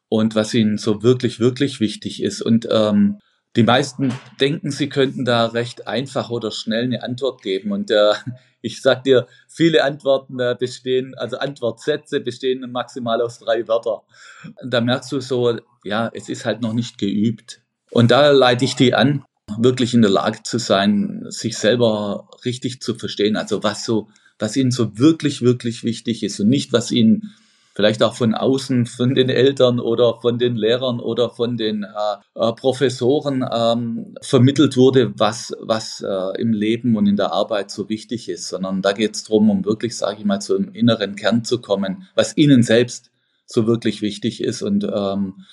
[0.08, 2.42] und was ihnen so wirklich, wirklich wichtig ist.
[2.42, 3.20] Und ähm,
[3.56, 7.72] die meisten denken, sie könnten da recht einfach oder schnell eine Antwort geben.
[7.72, 8.14] Und äh,
[8.62, 14.04] ich sag dir, viele Antworten äh, bestehen, also Antwortsätze bestehen maximal aus drei Wörter.
[14.62, 17.62] Und da merkst du so, ja, es ist halt noch nicht geübt.
[17.92, 19.24] Und da leite ich die an,
[19.58, 23.38] wirklich in der Lage zu sein, sich selber richtig zu verstehen.
[23.38, 27.36] Also was so, was ihnen so wirklich, wirklich wichtig ist und nicht, was ihnen
[27.76, 31.88] vielleicht auch von außen, von den Eltern oder von den Lehrern oder von den äh,
[32.40, 37.90] äh, Professoren ähm, vermittelt wurde, was, was äh, im Leben und in der Arbeit so
[37.90, 41.44] wichtig ist, sondern da geht es darum, um wirklich, sage ich mal, zum inneren Kern
[41.44, 43.12] zu kommen, was ihnen selbst
[43.46, 44.62] so wirklich wichtig ist.
[44.62, 45.46] Und ähm,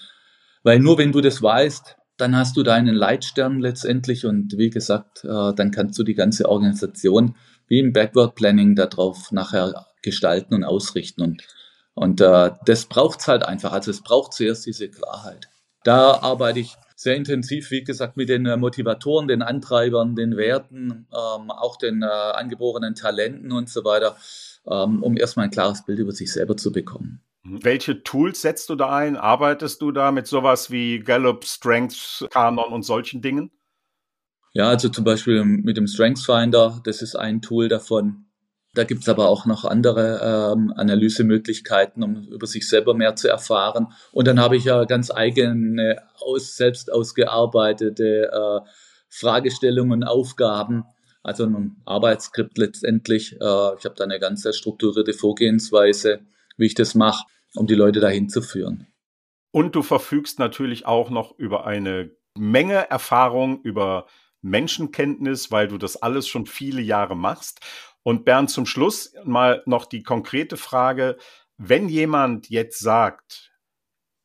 [0.62, 5.24] weil nur wenn du das weißt, dann hast du deinen Leitstern letztendlich und wie gesagt,
[5.24, 7.34] äh, dann kannst du die ganze Organisation
[7.66, 11.22] wie im Backward Planning darauf nachher gestalten und ausrichten.
[11.22, 11.42] Und
[11.94, 13.72] und äh, das braucht's halt einfach.
[13.72, 15.48] Also es braucht zuerst diese Klarheit.
[15.84, 21.08] Da arbeite ich sehr intensiv, wie gesagt, mit den äh, Motivatoren, den Antreibern, den Werten,
[21.10, 24.16] ähm, auch den äh, angeborenen Talenten und so weiter,
[24.66, 27.20] ähm, um erstmal ein klares Bild über sich selber zu bekommen.
[27.42, 27.64] Mhm.
[27.64, 29.16] Welche Tools setzt du da ein?
[29.16, 33.50] Arbeitest du da mit sowas wie Gallup, Strengths, Canon und solchen Dingen?
[34.54, 38.26] Ja, also zum Beispiel mit dem Strengths Finder, das ist ein Tool davon.
[38.74, 43.88] Da gibt's aber auch noch andere ähm, Analysemöglichkeiten, um über sich selber mehr zu erfahren.
[44.12, 48.68] Und dann habe ich ja ganz eigene, aus, selbst ausgearbeitete äh,
[49.10, 50.84] Fragestellungen und Aufgaben,
[51.22, 53.32] also ein Arbeitsskript letztendlich.
[53.34, 56.20] Äh, ich habe da eine ganz strukturierte Vorgehensweise,
[56.56, 58.86] wie ich das mache, um die Leute dahin zu führen.
[59.50, 64.06] Und du verfügst natürlich auch noch über eine Menge Erfahrung, über
[64.40, 67.60] Menschenkenntnis, weil du das alles schon viele Jahre machst.
[68.04, 71.16] Und Bernd, zum Schluss mal noch die konkrete Frage,
[71.56, 73.52] wenn jemand jetzt sagt,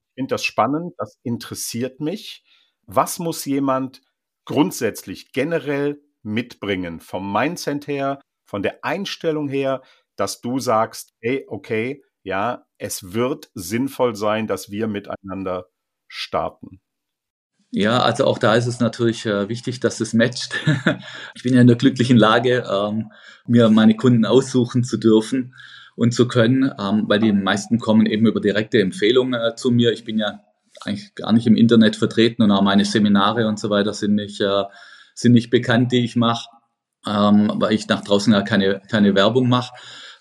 [0.09, 2.43] ich finde das spannend, das interessiert mich,
[2.87, 4.01] was muss jemand
[4.45, 9.83] grundsätzlich generell mitbringen, vom Mindset her, von der Einstellung her,
[10.15, 15.67] dass du sagst, hey, okay, ja, es wird sinnvoll sein, dass wir miteinander
[16.07, 16.81] starten.
[17.71, 20.53] Ja, also auch da ist es natürlich äh, wichtig, dass es matcht.
[21.35, 23.11] ich bin ja in der glücklichen Lage, ähm,
[23.45, 25.53] mir meine Kunden aussuchen zu dürfen
[25.97, 29.91] und zu können, ähm, weil die meisten kommen eben über direkte Empfehlungen äh, zu mir.
[29.91, 30.39] Ich bin ja
[30.81, 34.39] eigentlich gar nicht im Internet vertreten und auch meine Seminare und so weiter sind nicht,
[34.39, 34.63] äh,
[35.13, 36.49] sind nicht bekannt, die ich mache,
[37.05, 39.73] ähm, weil ich nach draußen ja keine, keine Werbung mache,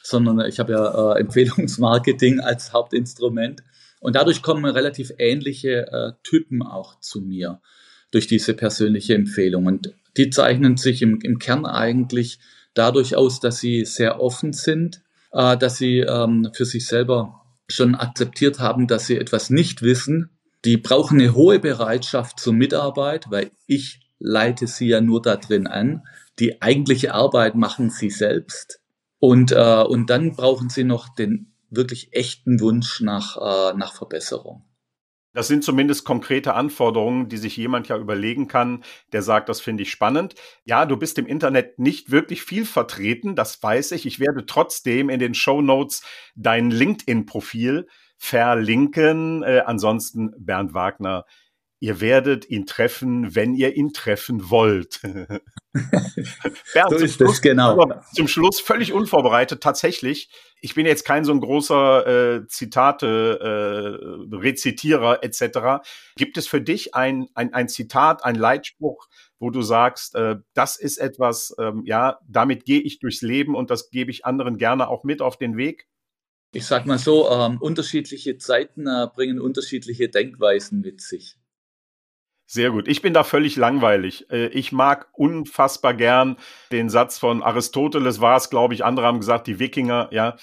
[0.03, 3.62] sondern ich habe ja äh, Empfehlungsmarketing als Hauptinstrument.
[4.01, 7.61] Und dadurch kommen relativ ähnliche äh, Typen auch zu mir
[8.11, 9.66] durch diese persönliche Empfehlung.
[9.66, 12.38] Und die zeichnen sich im, im Kern eigentlich
[12.74, 17.94] dadurch aus, dass sie sehr offen sind, äh, dass sie ähm, für sich selber schon
[17.94, 20.30] akzeptiert haben, dass sie etwas nicht wissen.
[20.64, 25.66] Die brauchen eine hohe Bereitschaft zur Mitarbeit, weil ich leite sie ja nur da drin
[25.66, 26.03] an.
[26.38, 28.80] Die eigentliche Arbeit machen sie selbst.
[29.18, 34.64] Und, äh, und dann brauchen sie noch den wirklich echten Wunsch nach, äh, nach Verbesserung.
[35.36, 39.82] Das sind zumindest konkrete Anforderungen, die sich jemand ja überlegen kann, der sagt, das finde
[39.82, 40.34] ich spannend.
[40.64, 44.06] Ja, du bist im Internet nicht wirklich viel vertreten, das weiß ich.
[44.06, 46.02] Ich werde trotzdem in den Show Notes
[46.36, 47.86] dein LinkedIn-Profil
[48.16, 49.42] verlinken.
[49.42, 51.26] Äh, ansonsten Bernd Wagner
[51.78, 55.00] Ihr werdet ihn treffen, wenn ihr ihn treffen wollt.
[55.02, 55.42] Bernd,
[56.90, 58.00] so ist das, genau.
[58.14, 60.30] Zum Schluss völlig unvorbereitet, tatsächlich.
[60.62, 62.06] Ich bin jetzt kein so ein großer
[62.36, 63.38] äh, Zitate,
[64.32, 65.86] äh, Rezitierer etc.
[66.16, 69.06] Gibt es für dich ein, ein, ein Zitat, ein Leitspruch,
[69.38, 73.70] wo du sagst, äh, das ist etwas, ähm, ja, damit gehe ich durchs Leben und
[73.70, 75.86] das gebe ich anderen gerne auch mit auf den Weg?
[76.52, 81.36] Ich sag mal so, ähm, unterschiedliche Zeiten äh, bringen unterschiedliche Denkweisen mit sich.
[82.49, 82.86] Sehr gut.
[82.86, 84.30] Ich bin da völlig langweilig.
[84.30, 86.36] Äh, ich mag unfassbar gern
[86.70, 90.36] den Satz von Aristoteles war es, glaube ich, andere haben gesagt, die Wikinger, ja.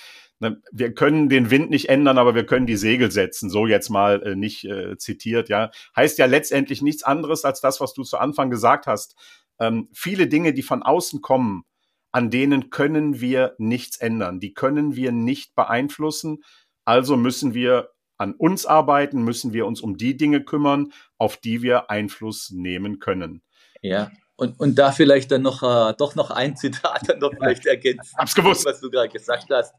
[0.73, 3.49] Wir können den Wind nicht ändern, aber wir können die Segel setzen.
[3.49, 5.71] So jetzt mal äh, nicht äh, zitiert, ja.
[5.95, 9.15] Heißt ja letztendlich nichts anderes als das, was du zu Anfang gesagt hast.
[9.59, 11.63] Ähm, viele Dinge, die von außen kommen,
[12.11, 14.41] an denen können wir nichts ändern.
[14.41, 16.39] Die können wir nicht beeinflussen.
[16.83, 17.92] Also müssen wir
[18.23, 22.99] an uns arbeiten, müssen wir uns um die Dinge kümmern, auf die wir Einfluss nehmen
[22.99, 23.43] können.
[23.81, 27.65] Ja, und, und da vielleicht dann noch, äh, doch noch ein Zitat dann noch vielleicht
[27.65, 28.65] ergänzen, Hab's gewusst.
[28.65, 29.75] was du gerade gesagt hast.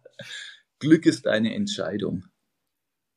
[0.79, 2.25] Glück ist eine Entscheidung.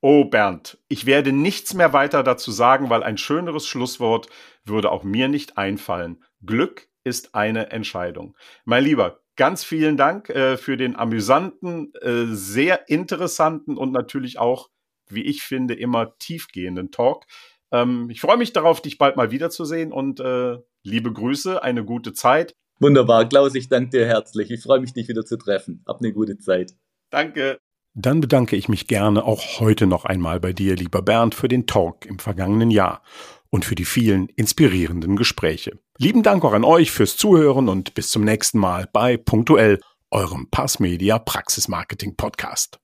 [0.02, 4.30] Oh Bernd, ich werde nichts mehr weiter dazu sagen, weil ein schöneres Schlusswort
[4.64, 6.24] würde auch mir nicht einfallen.
[6.46, 8.36] Glück ist eine Entscheidung.
[8.64, 14.70] Mein Lieber, ganz vielen Dank äh, für den amüsanten, äh, sehr interessanten und natürlich auch
[15.14, 17.26] wie ich finde, immer tiefgehenden Talk.
[17.72, 22.14] Ähm, ich freue mich darauf, dich bald mal wiederzusehen und äh, liebe Grüße, eine gute
[22.14, 22.56] Zeit.
[22.80, 24.52] Wunderbar, Klaus, ich danke dir herzlich.
[24.52, 25.84] Ich freue mich, dich wieder zu treffen.
[25.88, 26.74] Hab eine gute Zeit.
[27.10, 27.60] Danke.
[27.96, 31.66] Dann bedanke ich mich gerne auch heute noch einmal bei dir, lieber Bernd, für den
[31.66, 33.02] Talk im vergangenen Jahr
[33.50, 35.80] und für die vielen inspirierenden Gespräche.
[35.98, 39.80] Lieben Dank auch an euch fürs Zuhören und bis zum nächsten Mal bei Punktuell,
[40.12, 42.80] eurem Passmedia Praxismarketing Podcast.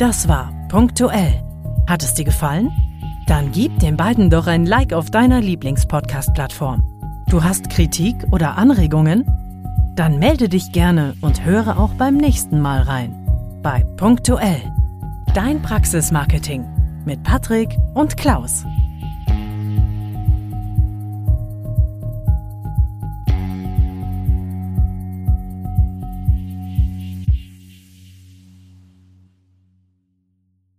[0.00, 1.44] Das war Punktuell.
[1.86, 2.70] Hat es dir gefallen?
[3.26, 6.82] Dann gib den beiden doch ein Like auf deiner Lieblingspodcast-Plattform.
[7.28, 9.26] Du hast Kritik oder Anregungen?
[9.96, 13.14] Dann melde dich gerne und höre auch beim nächsten Mal rein.
[13.62, 14.62] Bei Punktuell.
[15.34, 16.64] Dein Praxismarketing
[17.04, 18.64] mit Patrick und Klaus.